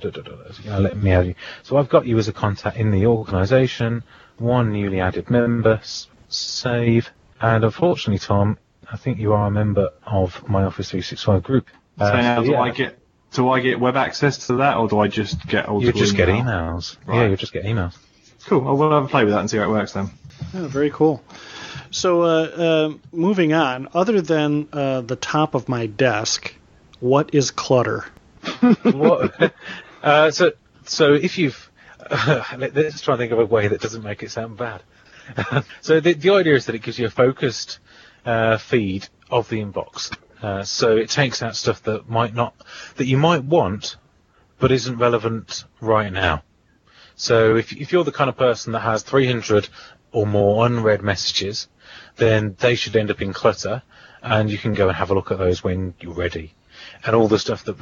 [0.65, 1.35] let me add you.
[1.63, 4.03] So I've got you as a contact in the organisation.
[4.37, 5.73] One newly added member.
[5.81, 7.11] S- save.
[7.41, 8.57] And unfortunately, Tom,
[8.91, 11.69] I think you are a member of my Office 365 group.
[11.97, 12.99] so Uh, now, do yeah, I get
[13.33, 16.01] do I get web access to that, or do I just get old You school
[16.01, 16.97] just get emails.
[17.05, 17.23] Right.
[17.23, 17.97] Yeah, you just get emails.
[18.45, 18.67] Cool.
[18.67, 20.09] I will have a play with that and see how it works then.
[20.53, 21.21] Yeah, very cool.
[21.91, 23.89] So, uh, uh, moving on.
[23.93, 26.53] Other than uh, the top of my desk,
[26.99, 28.05] what is clutter?
[28.83, 29.53] what?
[30.03, 30.53] uh, so,
[30.85, 31.69] so if you've,
[32.57, 34.81] let, let's try and think of a way that doesn't make it sound bad.
[35.81, 37.79] so the, the idea is that it gives you a focused
[38.25, 40.15] uh, feed of the inbox.
[40.41, 42.53] Uh, so it takes out stuff that might not,
[42.97, 43.97] that you might want,
[44.59, 46.43] but isn't relevant right now.
[47.15, 49.69] So if, if you're the kind of person that has 300
[50.11, 51.67] or more unread messages,
[52.17, 53.81] then they should end up in clutter,
[54.21, 56.53] and you can go and have a look at those when you're ready.
[57.03, 57.77] And all the stuff that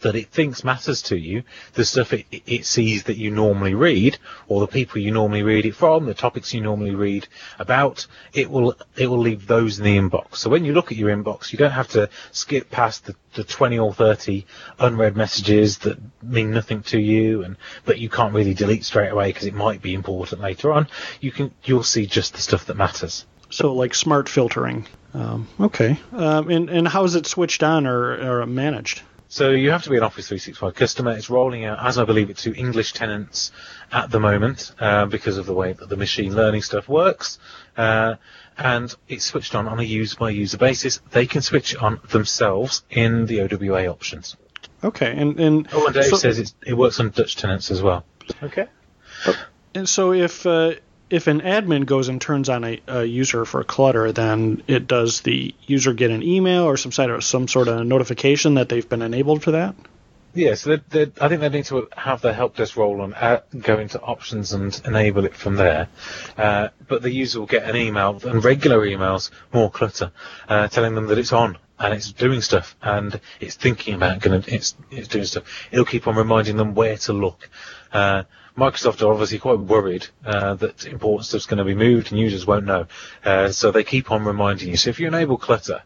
[0.00, 1.42] that it thinks matters to you,
[1.74, 5.66] the stuff it, it sees that you normally read, or the people you normally read
[5.66, 7.26] it from, the topics you normally read
[7.58, 10.36] about, it will it will leave those in the inbox.
[10.36, 13.44] So when you look at your inbox, you don't have to skip past the, the
[13.44, 14.46] 20 or 30
[14.78, 19.30] unread messages that mean nothing to you, and but you can't really delete straight away
[19.30, 20.88] because it might be important later on.
[21.20, 23.26] You can you'll see just the stuff that matters.
[23.50, 24.86] So like smart filtering.
[25.12, 25.98] Um, okay.
[26.12, 29.02] Um, and and how is it switched on or, or managed?
[29.32, 31.12] So you have to be an Office 365 customer.
[31.12, 33.52] It's rolling out, as I believe it, to English tenants
[33.92, 37.38] at the moment uh, because of the way that the machine learning stuff works.
[37.76, 38.16] Uh,
[38.58, 41.00] and it's switched on on a user by user basis.
[41.12, 44.36] They can switch on themselves in the OWA options.
[44.82, 47.80] Okay, and and Oh, and Dave so, says it's, it works on Dutch tenants as
[47.80, 48.04] well.
[48.42, 48.66] okay.
[49.76, 50.72] And so if uh,
[51.10, 55.20] if an admin goes and turns on a, a user for clutter, then it does
[55.22, 58.88] the user get an email or some sort of some sort of notification that they've
[58.88, 59.74] been enabled for that?
[60.32, 63.80] Yeah, so I think they need to have the help desk role on, uh, go
[63.80, 65.88] into options and enable it from there.
[66.38, 70.12] Uh, but the user will get an email, and regular emails, more clutter,
[70.48, 74.44] uh, telling them that it's on and it's doing stuff and it's thinking about gonna,
[74.46, 75.44] it's, it's doing stuff.
[75.72, 77.48] It'll keep on reminding them where to look.
[77.92, 78.24] Uh,
[78.56, 82.46] Microsoft are obviously quite worried uh, that important stuff's going to be moved and users
[82.46, 82.86] won't know.
[83.24, 84.76] Uh, so they keep on reminding you.
[84.76, 85.82] So if you enable clutter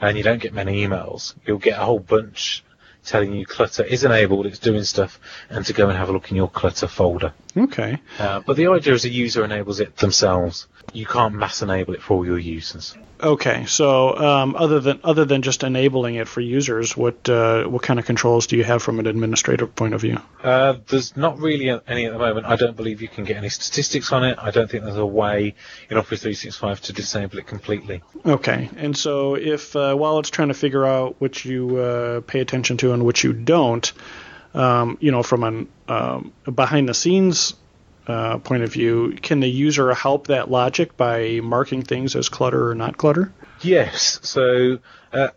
[0.00, 2.64] and you don't get many emails, you'll get a whole bunch
[3.04, 5.18] telling you clutter is enabled, it's doing stuff,
[5.50, 7.32] and to go and have a look in your clutter folder.
[7.56, 7.98] Okay.
[8.18, 10.68] Uh, but the idea is a user enables it themselves.
[10.92, 12.96] You can't mass enable it for all your users.
[13.22, 13.66] Okay.
[13.66, 18.00] So um, other than other than just enabling it for users, what uh, what kind
[18.00, 20.20] of controls do you have from an administrative point of view?
[20.42, 22.46] Uh, there's not really any at the moment.
[22.46, 24.38] I don't believe you can get any statistics on it.
[24.40, 25.54] I don't think there's a way
[25.88, 28.02] in Office 365 to disable it completely.
[28.26, 28.68] Okay.
[28.76, 32.76] And so if uh, while it's trying to figure out what you uh, pay attention
[32.78, 33.92] to and what you don't,
[34.54, 37.54] um, you know, from an um, behind the scenes
[38.06, 42.70] uh, point of view, can the user help that logic by marking things as clutter
[42.70, 43.32] or not clutter?
[43.60, 44.18] Yes.
[44.22, 44.78] So
[45.12, 45.28] uh,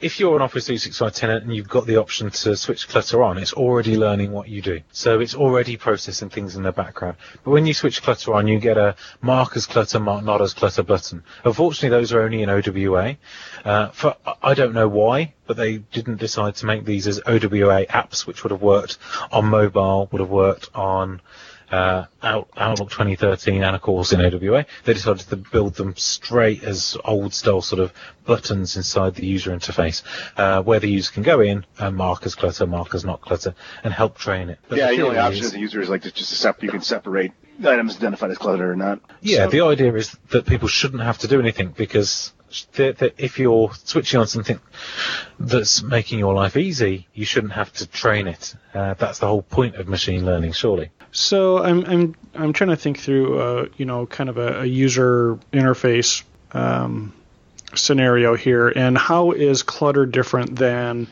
[0.00, 3.38] if you're an Office 365 tenant and you've got the option to switch clutter on,
[3.38, 4.80] it's already learning what you do.
[4.92, 7.16] So it's already processing things in the background.
[7.44, 10.54] But when you switch clutter on, you get a mark as clutter, mark not as
[10.54, 11.22] clutter button.
[11.44, 13.16] Unfortunately, those are only in OWA.
[13.64, 17.86] Uh, for I don't know why, but they didn't decide to make these as OWA
[17.86, 18.98] apps, which would have worked
[19.32, 21.20] on mobile, would have worked on
[21.70, 24.66] uh, Out, Outlook 2013 and of course in OWA.
[24.84, 27.92] They decided to build them straight as old style sort of
[28.24, 30.02] buttons inside the user interface,
[30.36, 33.54] uh, where the user can go in and mark as clutter, mark as not clutter,
[33.84, 34.58] and help train it.
[34.68, 36.70] But yeah, the the only option is- a user is like to just sep- you
[36.70, 37.32] can separate
[37.64, 39.00] items identified as clutter or not.
[39.20, 42.32] Yeah, So- the idea is that people shouldn't have to do anything because
[42.74, 44.60] th- th- if you're switching on something
[45.38, 48.54] that's making your life easy, you shouldn't have to train it.
[48.74, 50.90] Uh, that's the whole point of machine learning, surely.
[51.12, 54.64] So I'm I'm I'm trying to think through, uh, you know, kind of a, a
[54.64, 57.12] user interface um,
[57.74, 61.08] scenario here, and how is clutter different than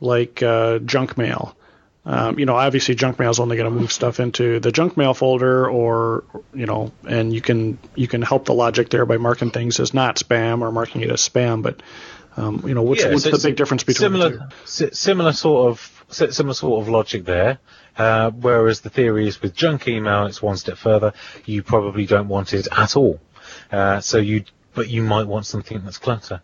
[0.00, 1.56] like uh, junk mail?
[2.04, 4.96] Um, you know, obviously junk mail is only going to move stuff into the junk
[4.96, 6.24] mail folder, or
[6.54, 9.92] you know, and you can you can help the logic there by marking things as
[9.92, 11.62] not spam or marking it as spam.
[11.62, 11.82] But
[12.36, 14.38] um, you know, what's, Yeah, what's so the big difference between the two?
[14.64, 17.58] similar, similar sort of similar sort of logic there.
[17.96, 21.12] Uh, whereas the theory is with junk email, it's one step further.
[21.44, 23.20] You probably don't want it at all.
[23.70, 24.44] Uh, so you,
[24.74, 26.40] but you might want something that's clutter.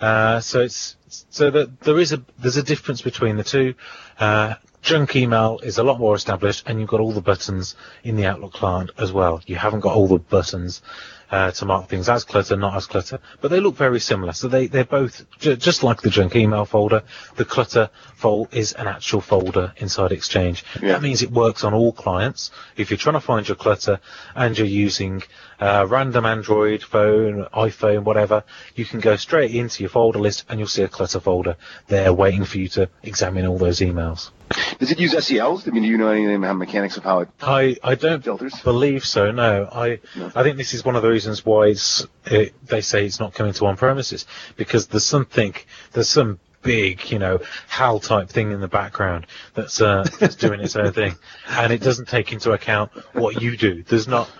[0.00, 0.96] Uh, so it's
[1.30, 3.74] so that there is a there's a difference between the two.
[4.20, 8.16] Uh, junk email is a lot more established, and you've got all the buttons in
[8.16, 9.42] the Outlook client as well.
[9.46, 10.82] You haven't got all the buttons
[11.30, 14.32] uh, to mark things as clutter, not as clutter, but they look very similar.
[14.32, 17.02] So they they're both ju- just like the junk email folder.
[17.36, 20.64] The clutter folder is an actual folder inside Exchange.
[20.82, 20.92] Yeah.
[20.92, 22.50] That means it works on all clients.
[22.76, 24.00] If you're trying to find your clutter
[24.34, 25.22] and you're using
[25.60, 28.42] uh, random Android phone, iPhone, whatever,
[28.74, 31.56] you can go straight into your folder list and you'll see a clutter folder
[31.86, 34.30] there waiting for you to examine all those emails.
[34.78, 35.68] Does it use SCLs?
[35.68, 38.60] I mean, do you know anything about mechanics of how it I, I don't filters?
[38.62, 39.30] believe so.
[39.30, 40.32] No, I No.
[40.34, 43.32] I think this is one of the reasons why it's it, they say it's not
[43.34, 44.26] coming to on premises
[44.56, 45.54] because there's something
[45.92, 47.38] there's some big you know
[47.68, 51.14] HAL type thing in the background that's uh, that's doing its own thing
[51.48, 53.82] and it doesn't take into account what you do.
[53.84, 54.30] There's not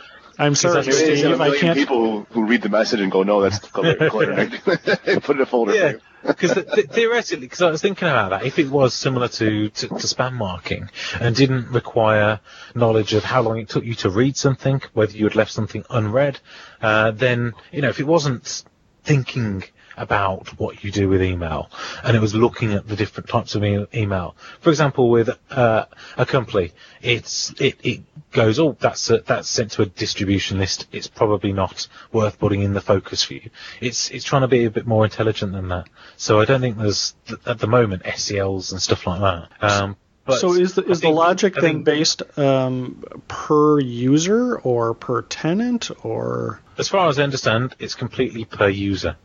[0.41, 1.41] I'm sorry, Because Maybe there's a Steve.
[1.41, 1.78] I million can't.
[1.78, 4.51] people who, who read the message and go, no, that's color recording.
[4.64, 5.74] Put it in a folder.
[5.74, 5.93] Yeah,
[6.26, 9.68] because th- th- theoretically, because I was thinking about that, if it was similar to,
[9.68, 12.41] to, to spam marking and didn't require
[12.74, 15.84] knowledge of how long it took you to read something, whether you had left something
[15.91, 16.38] unread,
[16.82, 18.64] uh, then you know if it wasn't
[19.03, 19.64] thinking
[20.01, 21.70] about what you do with email
[22.03, 24.34] and it was looking at the different types of e- email.
[24.61, 25.84] For example, with uh,
[26.16, 26.72] Acompli,
[27.03, 28.01] it's it, it
[28.32, 30.86] goes, oh, that's a, that's sent to a distribution list.
[30.90, 33.51] It's probably not worth putting in the focus view.
[33.80, 35.88] It's it's trying to be a bit more intelligent than that.
[36.16, 39.48] So I don't think there's th- at the moment SCLs and stuff like that.
[39.62, 44.59] Um, but So is the is the logic I then think- based um, per user
[44.59, 46.61] or per tenant or?
[46.78, 49.16] as far as I understand, it's completely per user.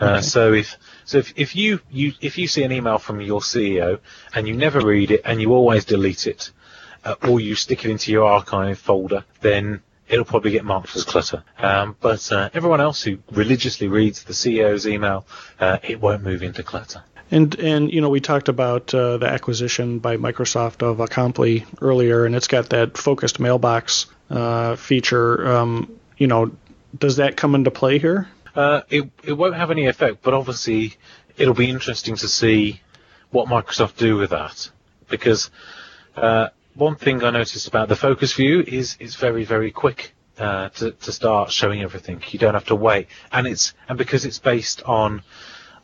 [0.00, 3.40] Uh, So if so if, if you, you if you see an email from your
[3.40, 4.00] CEO
[4.34, 6.50] and you never read it and you always delete it,
[7.04, 11.04] uh, or you stick it into your archive folder, then it'll probably get marked as
[11.04, 11.42] clutter.
[11.58, 15.26] Um, but uh, everyone else who religiously reads the CEO's email,
[15.58, 17.02] uh, it won't move into clutter.
[17.30, 22.24] And and you know we talked about uh, the acquisition by Microsoft of Acompli earlier,
[22.24, 25.46] and it's got that focused mailbox uh, feature.
[25.46, 26.50] Um, you know,
[26.98, 28.28] does that come into play here?
[28.54, 30.94] Uh, it it won't have any effect, but obviously
[31.36, 32.80] it'll be interesting to see
[33.30, 34.70] what Microsoft do with that
[35.08, 35.50] because
[36.16, 40.70] uh, one thing I noticed about the focus view is it's very very quick uh,
[40.70, 42.22] to to start showing everything.
[42.30, 45.22] You don't have to wait, and it's and because it's based on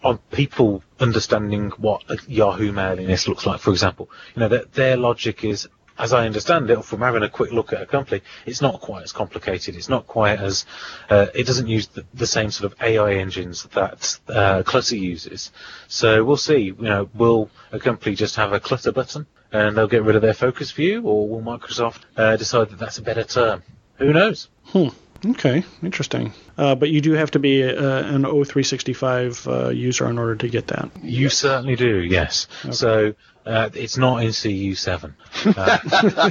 [0.02, 4.08] on people understanding what Yahoo mailing list looks like, for example.
[4.34, 5.68] You know, that their logic is,
[5.98, 9.12] as I understand it, from having a quick look at Acompli, it's not quite as
[9.12, 9.76] complicated.
[9.76, 10.66] It's not quite as,
[11.08, 15.52] uh, it doesn't use the, the same sort of AI engines that uh, Clutter uses.
[15.88, 16.58] So we'll see.
[16.58, 20.34] You know, will Acompli just have a Clutter button and they'll get rid of their
[20.34, 23.62] focus view, or will Microsoft uh, decide that that's a better term?
[23.98, 24.48] Who knows?
[25.24, 26.32] Okay, interesting.
[26.58, 27.68] Uh, but you do have to be uh,
[28.02, 30.90] an O365 uh, user in order to get that.
[31.02, 32.46] You certainly do, yes.
[32.70, 33.14] So
[33.46, 35.14] uh, it's not in CU7.
[35.46, 36.30] Uh,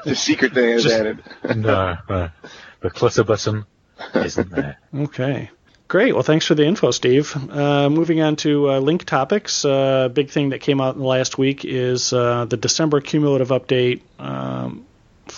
[0.04, 1.22] The secret thing is Just- added.
[1.56, 2.30] no, no.
[2.80, 3.64] The clutter button
[4.14, 4.78] isn't there.
[4.94, 5.50] Okay.
[5.88, 6.14] Great.
[6.14, 7.34] Well, thanks for the info, Steve.
[7.50, 9.64] Uh, moving on to uh, Lync topics.
[9.64, 13.48] Uh, big thing that came out in the last week is uh, the December cumulative
[13.48, 14.84] update um,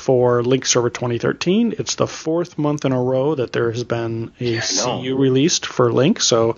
[0.08, 1.74] for Lync Server 2013.
[1.78, 5.02] It's the fourth month in a row that there has been a know.
[5.02, 6.56] CU released for Lync, so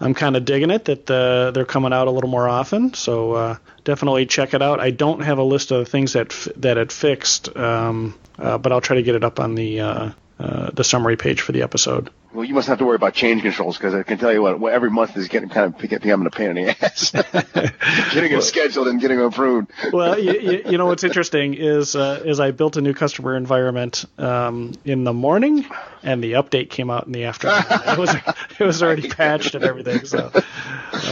[0.00, 2.92] I'm kind of digging it that uh, they're coming out a little more often.
[2.92, 4.80] So uh, definitely check it out.
[4.80, 8.58] I don't have a list of the things that f- that it fixed, um, uh,
[8.58, 11.52] but I'll try to get it up on the uh, uh, the summary page for
[11.52, 12.10] the episode.
[12.32, 14.72] Well, you must have to worry about change controls because I can tell you what,
[14.72, 17.10] every month is getting kind of becoming a pain in the ass.
[18.14, 19.72] getting them scheduled and getting them approved.
[19.92, 23.36] well, you, you, you know what's interesting is uh, is I built a new customer
[23.36, 25.66] environment um, in the morning,
[26.04, 27.64] and the update came out in the afternoon.
[27.68, 28.14] It was
[28.60, 30.04] it was already patched and everything.
[30.04, 30.30] So,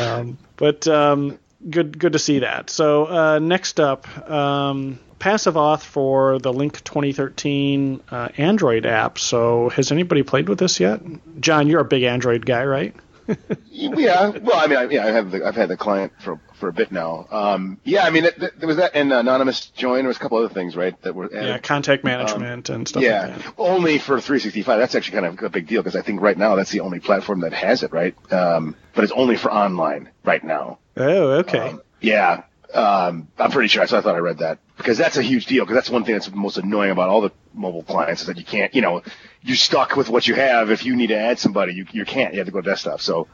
[0.00, 2.70] um, but um, good good to see that.
[2.70, 4.06] So uh, next up.
[4.30, 9.18] Um, Passive auth for the Lync 2013 uh, Android app.
[9.18, 11.00] So, has anybody played with this yet?
[11.40, 12.94] John, you're a big Android guy, right?
[13.70, 16.68] Yeah, well, I mean, I, yeah, I have the, I've had the client for for
[16.68, 17.28] a bit now.
[17.30, 19.98] Um, yeah, I mean, it, there was that and anonymous join.
[19.98, 21.00] There was a couple other things, right?
[21.02, 21.46] That were added.
[21.46, 23.54] Yeah, contact management and stuff Yeah, like that.
[23.58, 24.78] only for 365.
[24.80, 26.98] That's actually kind of a big deal because I think right now that's the only
[26.98, 28.16] platform that has it, right?
[28.32, 30.78] Um, but it's only for online right now.
[30.96, 31.58] Oh, okay.
[31.70, 32.42] Um, yeah,
[32.74, 33.86] um, I'm pretty sure.
[33.86, 35.64] So I thought I read that because that's a huge deal.
[35.64, 38.44] Because that's one thing that's most annoying about all the mobile clients is that you
[38.44, 39.02] can't, you know,
[39.42, 40.70] you're stuck with what you have.
[40.70, 42.34] If you need to add somebody, you you can't.
[42.34, 43.00] You have to go to desktop.
[43.00, 43.28] So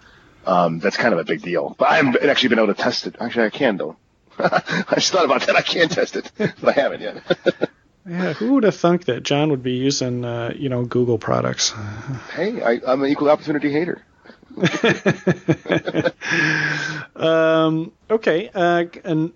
[0.46, 1.74] um, that's kind of a big deal.
[1.78, 3.16] But I haven't actually been able to test it.
[3.20, 3.96] Actually, I can though.
[4.38, 5.56] I just thought about that.
[5.56, 7.22] I can test it, but I haven't yet.
[8.06, 11.72] Yeah, who would have thunk that John would be using, uh, you know, Google products?
[12.34, 14.02] hey, I, I'm an equal opportunity hater.
[17.16, 19.32] um, okay, uh, and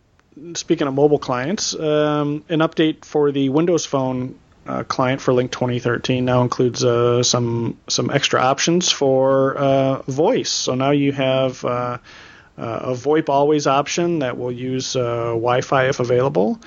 [0.54, 5.50] speaking of mobile clients, um, an update for the Windows Phone uh, client for Lync
[5.50, 10.50] 2013 now includes uh, some some extra options for uh, voice.
[10.50, 11.98] So now you have uh, uh,
[12.58, 16.60] a VoIP always option that will use Wi-Fi if available,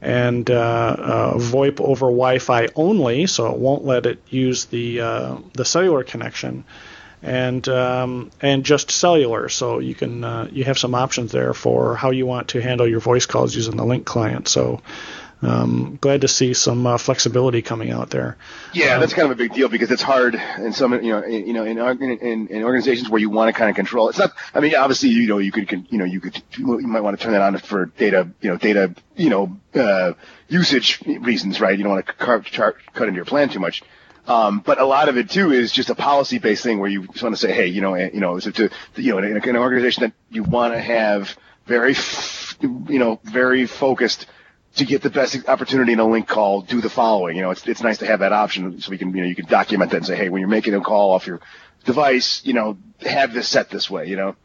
[0.00, 5.38] and uh, uh, VoIP over Wi-Fi only, so it won't let it use the uh,
[5.54, 6.64] the cellular connection,
[7.22, 9.48] and um, and just cellular.
[9.48, 12.88] So you can uh, you have some options there for how you want to handle
[12.88, 14.48] your voice calls using the Lync client.
[14.48, 14.80] So.
[15.40, 18.36] Um, glad to see some uh, flexibility coming out there.
[18.74, 21.46] Yeah, that's kind of a big deal because it's hard in some, you know, in,
[21.46, 24.08] you know, in, in, in organizations where you want to kind of control.
[24.08, 24.32] It's not.
[24.52, 27.22] I mean, obviously, you know, you could, you know, you could, you might want to
[27.22, 30.14] turn that on for data, you know, data, you know, uh,
[30.48, 31.78] usage reasons, right?
[31.78, 33.84] You don't want to carve, chart, cut into your plan too much.
[34.28, 37.22] Um, but a lot of it too is just a policy-based thing where you just
[37.22, 40.12] want to say, hey, you know, you know, to, you know, in, an organization that
[40.30, 41.94] you want to have very,
[42.60, 44.26] you know, very focused
[44.76, 47.36] to get the best opportunity in a Lync call, do the following.
[47.36, 49.34] You know, it's it's nice to have that option so we can, you know, you
[49.34, 51.40] can document that and say, hey, when you're making a call off your
[51.84, 54.06] device, you know, have this set this way.
[54.06, 54.36] You know.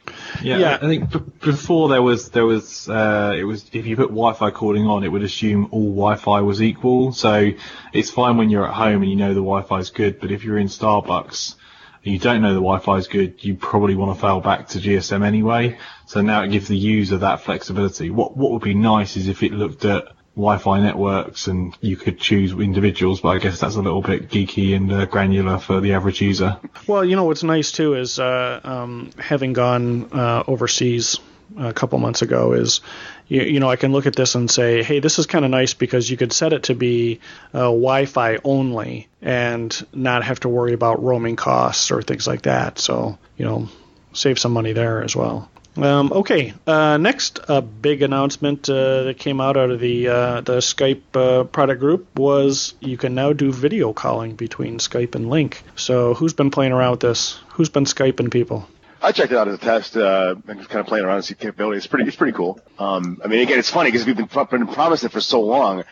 [0.41, 0.77] Yeah, Yeah.
[0.81, 4.51] I think b- before there was there was uh, it was if you put Wi-Fi
[4.51, 7.11] calling on, it would assume all Wi-Fi was equal.
[7.13, 7.51] So
[7.93, 10.43] it's fine when you're at home and you know the Wi-Fi is good, but if
[10.43, 11.55] you're in Starbucks
[12.03, 14.79] and you don't know the Wi-Fi is good, you probably want to fail back to
[14.79, 15.77] GSM anyway.
[16.05, 18.09] So now it gives the user that flexibility.
[18.09, 20.05] What what would be nice is if it looked at
[20.35, 24.75] Wi-Fi networks and you could choose individuals, but I guess that's a little bit geeky
[24.75, 26.57] and uh, granular for the average user.
[26.87, 31.19] Well, you know what's nice too is uh, um, having gone uh, overseas
[31.57, 32.81] a couple months ago is
[33.27, 35.51] you, you know I can look at this and say, hey, this is kind of
[35.51, 37.19] nice because you could set it to be
[37.53, 42.79] uh, Wi-Fi only and not have to worry about roaming costs or things like that.
[42.79, 43.69] So you know,
[44.13, 45.49] save some money there as well.
[45.75, 50.41] Um, okay, uh, next a big announcement uh, that came out out of the uh,
[50.41, 55.25] the Skype uh, product group was you can now do video calling between Skype and
[55.25, 55.57] Lync.
[55.75, 57.39] So who's been playing around with this?
[57.49, 58.67] Who's been Skyping people?
[59.01, 61.35] I checked it out as a test uh, and kind of playing around and see
[61.35, 61.77] capability.
[61.77, 62.61] It's pretty, it's pretty cool.
[62.79, 65.83] Um, I mean, again, it's funny because we've been, been promising it for so long.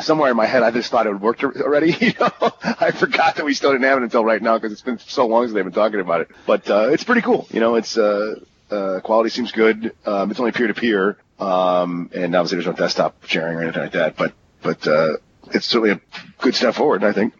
[0.00, 1.92] Somewhere in my head, I just thought it would work already.
[1.92, 2.30] You know,
[2.62, 5.26] I forgot that we still didn't have it until right now because it's been so
[5.26, 6.28] long since they've been talking about it.
[6.46, 7.46] But uh, it's pretty cool.
[7.50, 9.94] You know, it's uh, uh, quality seems good.
[10.06, 13.92] Um, it's only peer to peer, and obviously there's no desktop sharing or anything like
[13.92, 14.16] that.
[14.16, 15.16] But but uh,
[15.52, 16.00] it's certainly a
[16.38, 17.04] good step forward.
[17.04, 17.34] I think.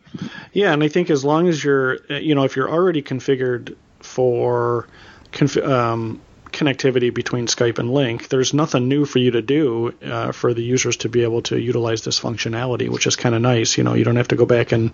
[0.53, 4.89] Yeah, and I think as long as you're, you know, if you're already configured for
[5.33, 6.21] conf- um,
[6.59, 10.63] connectivity between Skype and Lync, there's nothing new for you to do uh, for the
[10.63, 13.79] users to be able to utilize this functionality, which is kind of nice.
[13.79, 14.93] You know, you don't have to go back and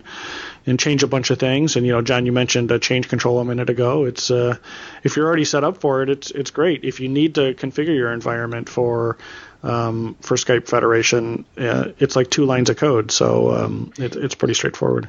[0.66, 1.76] and change a bunch of things.
[1.76, 4.04] And you know, John, you mentioned a change control a minute ago.
[4.04, 4.56] It's uh,
[5.02, 6.84] if you're already set up for it, it's it's great.
[6.84, 9.18] If you need to configure your environment for
[9.62, 14.34] um, for Skype Federation, uh, it's like two lines of code, so um, it, it's
[14.34, 15.08] pretty straightforward.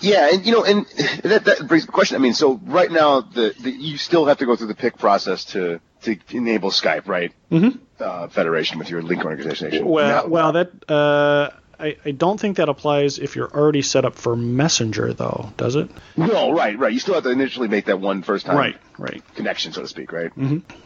[0.00, 0.86] Yeah, and you know, and
[1.22, 2.16] that, that brings the question.
[2.16, 4.98] I mean, so right now, the, the you still have to go through the PIC
[4.98, 7.32] process to to enable Skype, right?
[7.50, 7.78] Mhm.
[7.98, 9.86] Uh, Federation with your Lync organization.
[9.86, 14.04] Well, Now- well, that uh, I, I don't think that applies if you're already set
[14.04, 15.90] up for Messenger, though, does it?
[16.16, 16.92] no, right, right.
[16.92, 19.22] You still have to initially make that one first time Right, right.
[19.34, 20.30] connection, so to speak, right?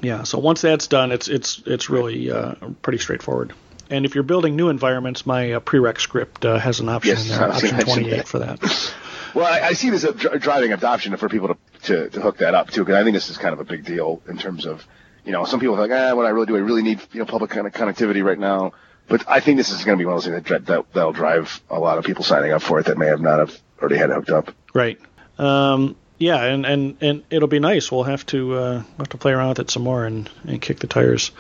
[0.03, 0.23] Yeah.
[0.25, 3.53] So once that's done, it's it's it's really uh, pretty straightforward.
[3.89, 7.25] And if you're building new environments, my uh, prereq script uh, has an option Yes,
[7.31, 8.29] in there, option 28 that.
[8.29, 8.95] for that.
[9.33, 12.39] Well, I, I see this as dri- driving adoption for people to, to to hook
[12.39, 14.67] that up too, because I think this is kind of a big deal in terms
[14.67, 14.85] of,
[15.25, 17.21] you know, some people are like, ah, what I really do, I really need you
[17.21, 18.73] know public kind of connectivity right now.
[19.09, 21.13] But I think this is going to be one of those things that, that that'll
[21.13, 23.97] drive a lot of people signing up for it that may have not have already
[23.97, 24.55] had it hooked up.
[24.73, 25.01] Right.
[25.37, 27.91] Um, yeah, and, and, and it'll be nice.
[27.91, 30.61] We'll have to uh, we'll have to play around with it some more and, and
[30.61, 31.33] kick the tires.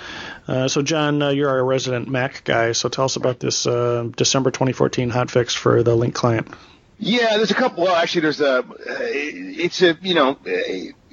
[0.49, 2.73] Uh, so, John, uh, you're our resident Mac guy.
[2.73, 6.49] So, tell us about this uh, December 2014 hotfix for the Lync client.
[6.99, 7.85] Yeah, there's a couple.
[7.85, 8.65] Well, actually, there's a.
[8.81, 10.39] It's a you know,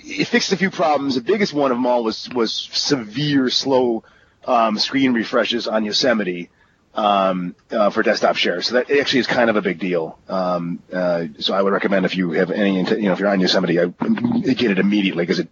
[0.08, 1.16] it fixed a few problems.
[1.16, 4.04] The biggest one of them all was was severe slow
[4.46, 6.50] um, screen refreshes on Yosemite
[6.98, 8.62] um, uh, for desktop share.
[8.62, 10.18] So that actually is kind of a big deal.
[10.28, 13.40] Um, uh, so I would recommend if you have any, you know, if you're on
[13.40, 15.50] Yosemite, I, get it immediately because it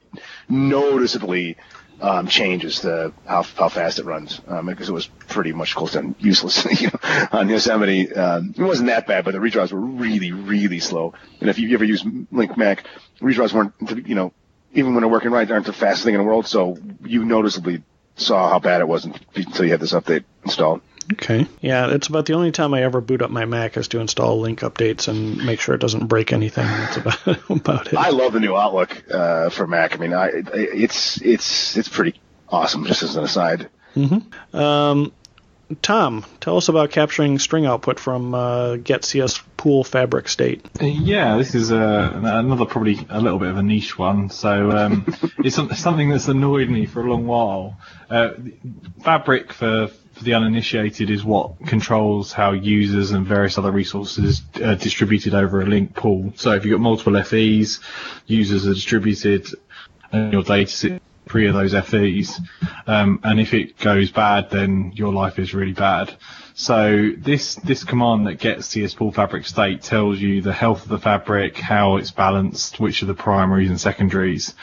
[0.50, 1.58] noticeably
[2.02, 5.94] um, changes the how, how fast it runs um, because it was pretty much close
[5.94, 8.12] to useless you know, on Yosemite.
[8.14, 11.14] Um, it wasn't that bad, but the redraws were really, really slow.
[11.42, 12.86] And if you ever use Lync Mac,
[13.22, 14.34] redraws weren't, you know,
[14.76, 16.46] even when they're working right, they aren't the fastest thing in the world.
[16.46, 17.84] So you noticeably
[18.16, 20.82] saw how bad it was until you had this update installed.
[21.14, 21.48] Okay.
[21.62, 24.42] Yeah, it's about the only time I ever boot up my Mac is to install
[24.42, 26.66] Lync updates and make sure it doesn't break anything.
[26.66, 27.96] That's about about it.
[27.96, 29.94] I love the new Outlook uh, for Mac.
[29.94, 32.20] I mean, I, it's it's it's pretty
[32.50, 32.86] awesome.
[32.86, 33.70] Just as an aside.
[33.94, 34.18] Hmm.
[34.56, 35.14] Um,
[35.82, 40.64] Tom, tell us about capturing string output from uh, Get CS Pool Fabric State.
[40.80, 44.30] Uh, Yeah, this is uh, another probably a little bit of a niche one.
[44.30, 45.06] So um,
[45.40, 47.80] it's something that's annoyed me for a long while.
[48.10, 48.32] Uh,
[49.04, 54.76] Fabric for, for the uninitiated is what controls how users and various other resources are
[54.76, 56.34] distributed over a Lync pool.
[56.36, 57.80] So if you've got multiple FEs,
[58.28, 59.48] users are distributed,
[60.12, 61.00] and your data
[61.36, 62.40] sits free of those FEs.
[62.88, 66.16] Um, and if it goes bad, then your life is really bad.
[66.54, 70.90] So this this command that gets CS pool fabric state tells you the health of
[70.90, 74.56] the fabric, how it's balanced, which are the primaries and secondaries.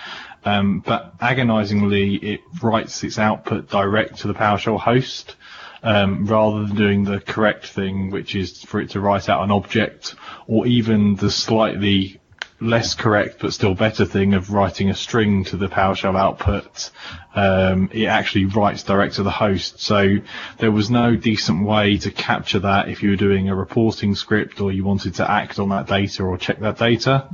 [0.45, 5.37] Um, but agonizingly, it writes its output direct to the PowerShell host.
[5.85, 9.51] Um, rather than doing the correct thing, which is for it to write out an
[9.51, 10.15] object
[10.47, 12.21] or even the slightly
[12.63, 16.91] less correct but still better thing of writing a string to the PowerShell output,
[17.35, 19.81] um, it actually writes direct to the host.
[19.81, 20.17] So
[20.59, 24.61] there was no decent way to capture that if you were doing a reporting script
[24.61, 27.29] or you wanted to act on that data or check that data.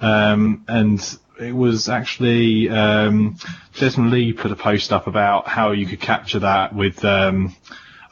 [0.00, 3.36] Um, and it was actually um,
[3.78, 7.54] Desmond Lee put a post up about how you could capture that with um,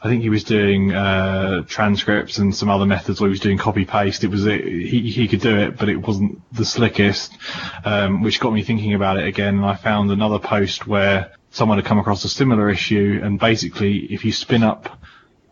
[0.03, 3.59] I think he was doing uh, transcripts and some other methods where he was doing
[3.59, 4.23] copy paste.
[4.23, 7.37] It was he he could do it, but it wasn't the slickest,
[7.85, 9.57] um, which got me thinking about it again.
[9.57, 13.99] And I found another post where someone had come across a similar issue, and basically,
[14.11, 14.97] if you spin up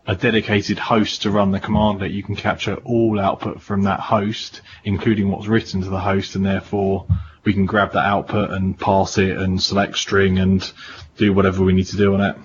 [0.06, 4.00] a dedicated host to run the command that you can capture all output from that
[4.00, 7.06] host, including what's written to the host, and therefore
[7.44, 10.70] we can grab that output and pass it and select string and
[11.16, 12.36] do whatever we need to do on it.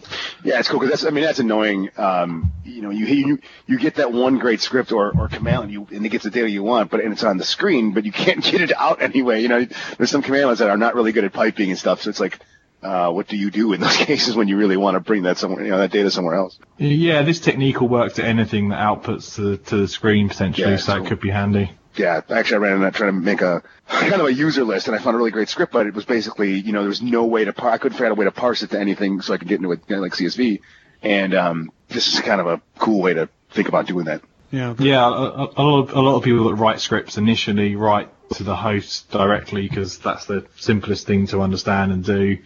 [0.43, 1.89] Yeah, it's cool because that's I mean that's annoying.
[1.97, 5.71] Um, you know, you you you get that one great script or, or command and
[5.71, 8.05] you and it gets the data you want, but and it's on the screen, but
[8.05, 9.41] you can't get it out anyway.
[9.41, 9.65] You know,
[9.97, 12.39] there's some commandlets that are not really good at piping and stuff, so it's like.
[12.83, 15.39] Uh, what do you do in those cases when you really want to bring that
[15.39, 16.59] somewhere, you know, that data somewhere else?
[16.77, 20.77] Yeah, this technique will work to anything that outputs to, to the screen potentially, yeah,
[20.77, 21.03] so cool.
[21.03, 24.13] it could be handy yeah, actually, I ran in that trying to make a kind
[24.13, 26.59] of a user list, and I found a really great script, but it was basically,
[26.59, 28.31] you know, there was no way to, par- I couldn't figure out a way to
[28.31, 30.61] parse it to anything so I could get into it, you know, like CSV.
[31.01, 34.21] And um, this is kind of a cool way to think about doing that.
[34.51, 35.05] Yeah, yeah.
[35.05, 38.55] A, a, lot of, a lot of people that write scripts initially write to the
[38.55, 42.37] host directly because that's the simplest thing to understand and do.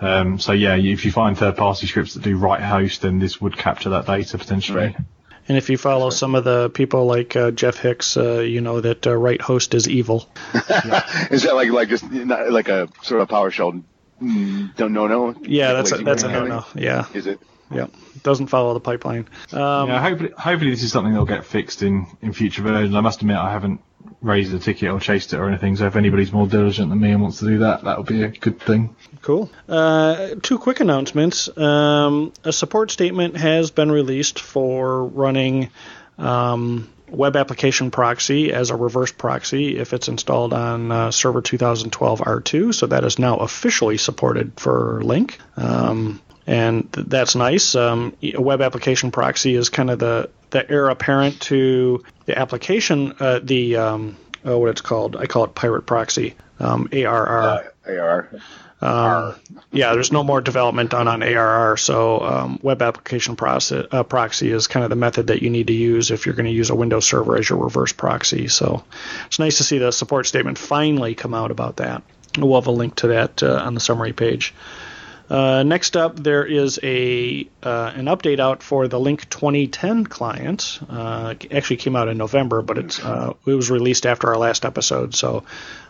[0.00, 3.56] Um, so yeah, if you find third-party scripts that do write host, then this would
[3.56, 4.86] capture that data potentially.
[4.86, 4.96] Right.
[5.52, 8.80] And if you follow some of the people like uh, Jeff Hicks, uh, you know
[8.80, 10.26] that uh, write host is evil.
[11.30, 13.82] is that like like just like a sort of PowerShell
[14.22, 15.34] mm, don't no no?
[15.42, 16.64] Yeah, that's a, that's a no no.
[16.74, 17.04] Yeah.
[17.12, 17.38] Is it?
[17.70, 17.88] Yeah,
[18.22, 19.28] doesn't follow the pipeline.
[19.52, 22.94] Um, yeah, hopefully, hopefully this is something that'll get fixed in in future versions.
[22.94, 23.82] I must admit, I haven't
[24.20, 25.76] raised a ticket or chased it or anything.
[25.76, 28.22] So if anybody's more diligent than me and wants to do that, that would be
[28.22, 28.94] a good thing.
[29.20, 29.50] Cool.
[29.68, 31.54] Uh, two quick announcements.
[31.56, 35.70] Um, a support statement has been released for running
[36.18, 42.20] um, web application proxy as a reverse proxy if it's installed on uh, server 2012
[42.20, 42.74] R2.
[42.74, 45.36] So that is now officially supported for Lync.
[45.56, 47.74] Um, and th- that's nice.
[47.74, 53.14] Um, a web application proxy is kind of the the heir apparent to the application,
[53.18, 55.16] uh, the um, oh, what it's called.
[55.16, 57.42] I call it pirate proxy, um, ARR.
[57.42, 58.40] Uh, ARR.
[58.80, 59.36] Um,
[59.70, 64.50] yeah, there's no more development done on ARR, so um, web application process, uh, proxy
[64.50, 66.68] is kind of the method that you need to use if you're going to use
[66.68, 68.48] a Windows server as your reverse proxy.
[68.48, 68.82] So
[69.26, 72.02] it's nice to see the support statement finally come out about that.
[72.36, 74.52] We'll have a link to that uh, on the summary page.
[75.32, 80.78] Uh, next up, there is a uh, an update out for the Lync 2010 client.
[80.90, 84.66] Uh, actually came out in November, but it's uh, it was released after our last
[84.66, 85.44] episode, so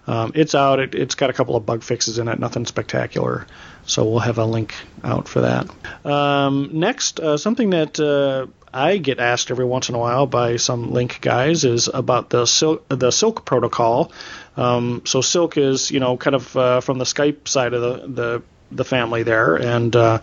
[0.06, 0.78] um, it's out.
[0.78, 3.48] It, has got a couple of bug fixes in it, nothing spectacular.
[3.84, 5.68] So we'll have a link out for that.
[6.06, 10.56] Um, next, uh, something that uh, I get asked every once in a while by
[10.56, 14.12] some Lync guys is about the Silk, the Silk protocol.
[14.56, 18.06] Um, so Silk is, you know, kind of uh, from the Skype side of the,
[18.06, 18.42] the
[18.76, 20.20] the family there, and uh,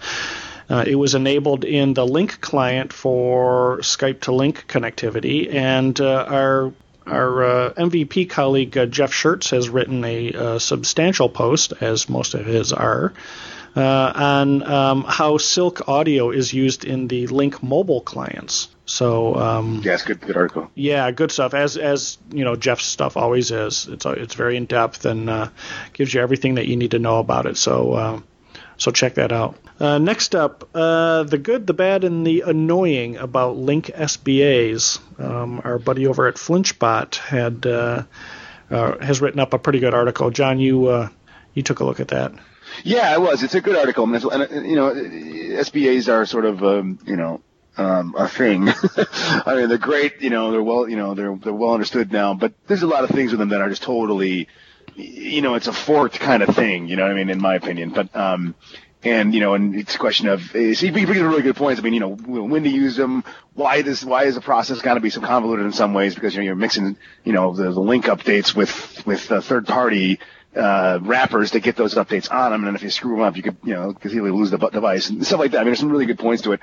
[0.69, 6.25] uh, it was enabled in the Lync client for Skype to Lync connectivity, and uh,
[6.27, 6.73] our
[7.07, 12.35] our uh, MVP colleague uh, Jeff Schertz has written a, a, substantial post, as most
[12.35, 13.13] of his are,
[13.75, 18.69] uh, on um, how Silk audio is used in the Lync mobile clients.
[18.85, 20.71] So um, yeah, it's good, good article.
[20.73, 21.53] Yeah, good stuff.
[21.53, 23.87] As as you know, Jeff's stuff always is.
[23.87, 25.49] It's it's very in depth and uh,
[25.93, 27.57] gives you everything that you need to know about it.
[27.57, 28.19] So uh,
[28.79, 29.55] so check that out.
[29.79, 34.99] Uh, next up, uh, the good, the bad, and the annoying about Lync SBAs.
[35.19, 38.03] Um, our buddy over at Flinchbot had uh,
[38.71, 40.31] uh, has written up a pretty good article.
[40.31, 41.09] John, you uh,
[41.53, 42.33] you took a look at that.
[42.83, 43.43] Yeah, it was.
[43.43, 47.41] It's a good article, and, and you know, SBAs are sort of um, you know
[47.77, 48.69] um, a thing.
[49.45, 50.21] I mean, they're great.
[50.21, 50.87] You know, they're well.
[50.87, 52.33] You know, they're they're well understood now.
[52.33, 54.47] But there's a lot of things with them that are just totally
[54.95, 57.55] you know, it's a forked kind of thing, you know what I mean, in my
[57.55, 57.89] opinion.
[57.91, 58.55] But, um,
[59.03, 61.79] and you know, and it's a question of eh, so you bring really good points.
[61.79, 64.95] I mean, you know, when to use them, why does why is the process got
[64.95, 67.63] to be so convoluted in some ways because you know you're mixing you know the,
[67.71, 70.19] the Lync updates with with third party
[70.55, 73.43] uh, wrappers to get those updates on them, and if you screw them up, you
[73.43, 75.59] could you know conceivably lose the device and stuff like that.
[75.59, 76.61] I mean, there's some really good points to it.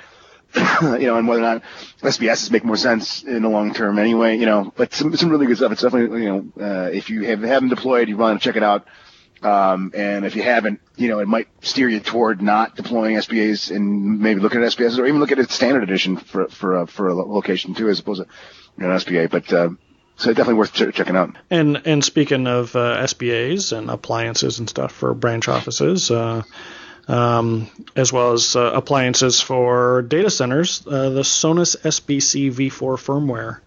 [0.83, 1.63] you know, and whether or not
[2.01, 5.47] SBSs make more sense in the long term anyway, you know, but some, some really
[5.47, 5.73] good stuff.
[5.73, 8.63] It's definitely, you know, uh, if you have, haven't deployed, you want to check it
[8.63, 8.87] out.
[9.43, 13.75] Um, and if you haven't, you know, it might steer you toward not deploying SBAs
[13.75, 17.09] and maybe looking at SBSs or even look at a standard edition for, for, for
[17.09, 18.29] a location too, as opposed to
[18.85, 19.31] an SBA.
[19.31, 19.71] But, uh,
[20.17, 21.37] so definitely worth ch- checking out.
[21.51, 26.43] And and speaking of uh, SBAs and appliances and stuff for branch offices, uh,
[27.09, 33.61] um, as well as uh, appliances for data centers, uh, the Sonus SBC V4 firmware.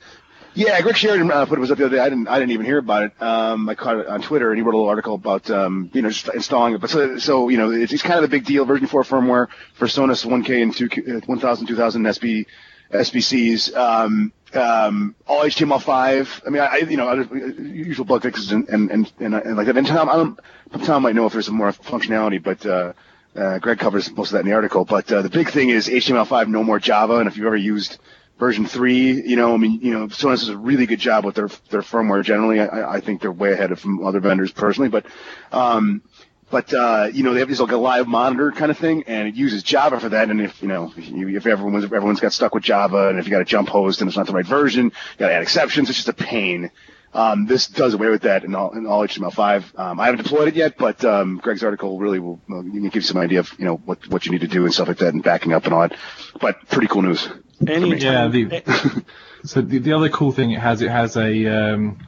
[0.55, 2.01] Yeah, Greg Sheridan uh, put it was up the other day.
[2.01, 3.21] I didn't I didn't even hear about it.
[3.21, 6.01] Um, I caught it on Twitter, and he wrote a little article about um, you
[6.01, 6.81] know just installing it.
[6.81, 8.65] But so, so you know it's, it's kind of a big deal.
[8.65, 12.45] Version 4 firmware for Sonus 1K and 2 1000 2000 SB
[12.91, 13.75] SBCs.
[13.75, 16.41] Um, um, all HTML5.
[16.45, 17.13] I mean, I, you know,
[17.59, 19.77] usual bug fixes and, and, and, and, and like that.
[19.77, 20.39] And Tom, I don't,
[20.83, 22.93] Tom might know if there's some more functionality, but, uh,
[23.39, 24.85] uh, Greg covers most of that in the article.
[24.85, 27.15] But, uh, the big thing is HTML5, no more Java.
[27.15, 27.97] And if you've ever used
[28.37, 31.35] version three, you know, I mean, you know, Sonus does a really good job with
[31.35, 32.59] their, their firmware generally.
[32.59, 35.05] I, I think they're way ahead of some other vendors personally, but,
[35.51, 36.01] um,
[36.49, 39.27] but uh, you know they have this like a live monitor kind of thing, and
[39.27, 40.29] it uses Java for that.
[40.29, 43.41] And if you know if, everyone's everyone's got stuck with Java, and if you got
[43.41, 45.89] a jump host and it's not the right version, you got to add exceptions.
[45.89, 46.71] It's just a pain.
[47.13, 49.79] Um, this does away with that in all, in all HTML5.
[49.79, 53.01] Um, I haven't deployed it yet, but um, Greg's article really will uh, give you
[53.01, 55.13] some idea of you know what what you need to do and stuff like that,
[55.13, 55.97] and backing up and all that.
[56.39, 57.27] But pretty cool news.
[57.67, 58.27] Any, yeah.
[58.27, 59.03] The,
[59.43, 61.99] so the, the other cool thing it has it has a um,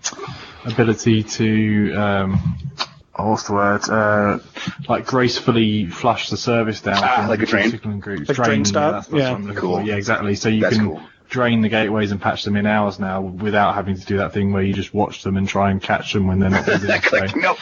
[0.65, 2.59] ability to um,
[3.15, 3.89] oh, what's the word?
[3.89, 4.39] Uh,
[4.87, 7.71] like gracefully flush the service down ah, like a drain.
[7.99, 8.29] Groups.
[8.29, 9.11] Like drain, drain stop.
[9.11, 9.53] Yeah, yeah.
[9.55, 9.81] cool.
[9.81, 10.35] Yeah, exactly.
[10.35, 11.01] So you That's can cool.
[11.31, 14.51] Drain the gateways and patch them in hours now without having to do that thing
[14.51, 16.87] where you just watch them and try and catch them when they're not busy.
[17.37, 17.55] No,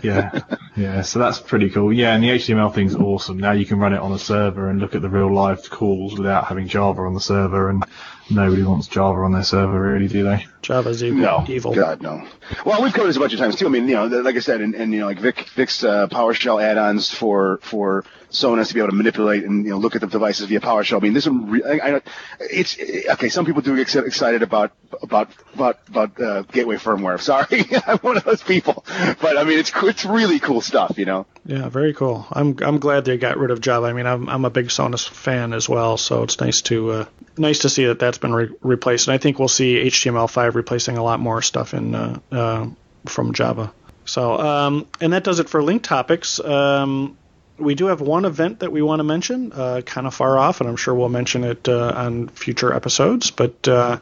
[0.02, 0.40] yeah,
[0.76, 1.02] yeah.
[1.02, 1.92] So that's pretty cool.
[1.92, 3.36] Yeah, and the HTML thing's awesome.
[3.38, 6.16] Now you can run it on a server and look at the real live calls
[6.16, 7.84] without having Java on the server and
[8.30, 10.46] nobody wants Java on their server, really, do they?
[10.62, 11.20] Java's evil.
[11.20, 11.74] No, evil.
[11.74, 12.26] God, no.
[12.64, 13.66] Well, we've covered this a bunch of times too.
[13.66, 16.08] I mean, you know, like I said, and, and you know, like Vic, Vic's uh,
[16.08, 20.02] PowerShell add-ons for for Sonus to be able to manipulate and you know look at
[20.02, 20.98] the devices via PowerShell.
[20.98, 22.00] I mean, this one, re- I, I,
[22.40, 22.78] it's
[23.10, 23.28] okay.
[23.28, 24.72] Some people do get excited about
[25.02, 27.20] about about about uh, gateway firmware.
[27.28, 28.84] Sorry, I'm one of those people,
[29.20, 31.26] but I mean, it's it's really cool stuff, you know.
[31.46, 32.26] Yeah, very cool.
[32.30, 33.86] I'm I'm glad they got rid of Java.
[33.86, 37.04] I mean, I'm I'm a big Sonus fan as well, so it's nice to uh,
[37.38, 39.08] nice to see that that's been re- replaced.
[39.08, 42.66] And I think we'll see HTML5 replacing a lot more stuff in uh, uh,
[43.06, 43.72] from Java.
[44.04, 46.40] So, um, and that does it for Lync topics.
[46.40, 47.16] Um,
[47.58, 50.60] we do have one event that we want to mention, uh, kind of far off,
[50.60, 53.30] and I'm sure we'll mention it uh, on future episodes.
[53.32, 53.98] But uh,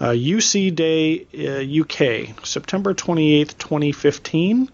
[0.00, 1.26] UC Day
[1.80, 4.70] UK, September 28th, 2015.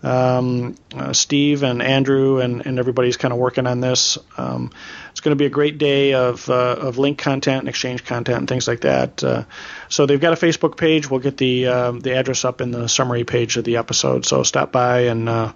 [0.00, 4.16] Um, uh, Steve and Andrew and, and everybody's kind of working on this.
[4.36, 4.70] Um,
[5.10, 8.38] it's going to be a great day of, uh, of Lync content and exchange content
[8.38, 9.22] and things like that.
[9.22, 9.44] Uh,
[9.88, 11.10] so they've got a Facebook page.
[11.10, 14.26] We'll get the um, the address up in the summary page of the episode.
[14.26, 15.52] So stop by and uh,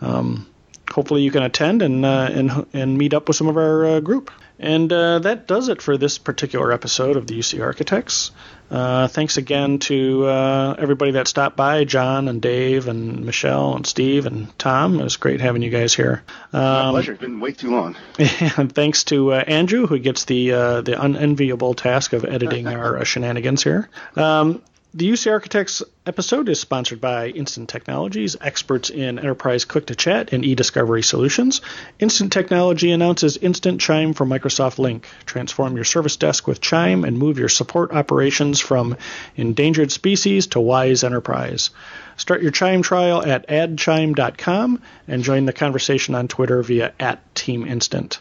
[0.00, 0.46] um,
[0.90, 4.30] hopefully you can attend and uh, and and meet up with some of our group.
[4.58, 8.30] And uh, that does it for this particular episode of the UC Architects.
[8.72, 13.86] Uh, thanks again to uh, everybody that stopped by John and Dave and Michel and
[13.86, 14.98] Steve and Tom.
[14.98, 16.22] It was great having you guys here.
[16.54, 17.14] Um, My pleasure.
[17.16, 17.96] Been way too long.
[18.56, 22.98] And thanks to uh, Andrew, who gets the uh, the unenviable task of editing our
[22.98, 23.90] uh, shenanigans here.
[24.16, 24.62] Um,
[24.94, 30.34] the UC Architects episode is sponsored by Instant Technologies, experts in enterprise click to chat
[30.34, 31.62] and e discovery solutions.
[31.98, 35.04] Instant Technology announces Instant Chime for Microsoft Lync.
[35.24, 38.96] Transform your service desk with Chime and move your support operations from
[39.34, 41.70] endangered species to wise enterprise.
[42.18, 47.66] Start your Chime trial at addchime.com and join the conversation on Twitter via at Team
[47.66, 48.18] Instant.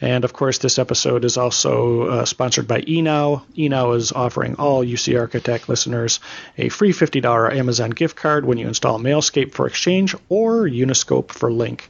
[0.00, 3.42] And of course, this episode is also uh, sponsored by eNow.
[3.56, 6.20] eNow is offering all UC Architect listeners
[6.58, 11.50] a free $50 Amazon gift card when you install Mailscape for Exchange or Uniscope for
[11.50, 11.80] Lync.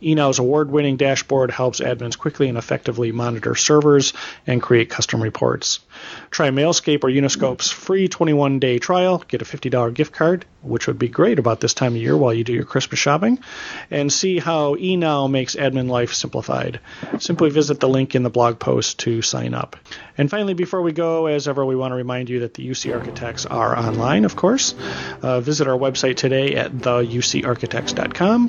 [0.00, 4.12] eNow's award winning dashboard helps admins quickly and effectively monitor servers
[4.46, 5.80] and create custom reports.
[6.30, 10.98] Try Mailscape or Uniscope's free 21 day trial, get a $50 gift card, which would
[10.98, 13.38] be great about this time of year while you do your Christmas shopping,
[13.90, 16.80] and see how eNow makes admin life simplified.
[17.18, 19.76] Simply visit the link in the blog post to sign up.
[20.16, 22.94] And finally, before we go, as ever, we want to remind you that the UC
[22.94, 24.74] Architects are online, of course.
[25.22, 28.48] Uh, visit our website today at theucarchitects.com.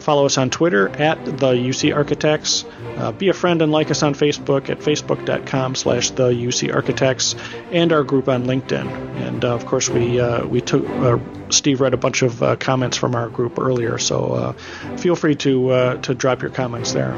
[0.00, 2.64] Follow us on Twitter at the UC Architects.
[2.96, 6.89] Uh, be a friend and like us on Facebook at facebook.com slash the UC Architects
[7.72, 8.86] and our group on LinkedIn.
[9.26, 11.18] And uh, of course, we uh, we took uh,
[11.50, 14.54] Steve read a bunch of comments from our group earlier, so
[14.98, 17.14] feel free to to drop your comments there.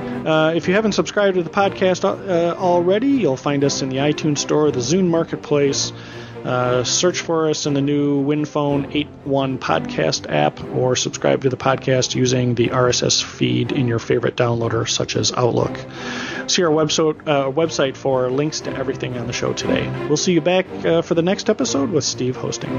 [0.54, 4.70] if you haven't subscribed to the podcast already, you'll find us in the iTunes Store,
[4.70, 5.92] the Zune Marketplace.
[6.44, 11.56] Uh, search for us in the new WinPhone 8.1 podcast app or subscribe to the
[11.56, 15.78] podcast using the RSS feed in your favorite downloader, such as Outlook.
[16.48, 19.88] See our website, uh, website for links to everything on the show today.
[20.08, 22.72] We'll see you back uh, for the next episode with Steve hosting.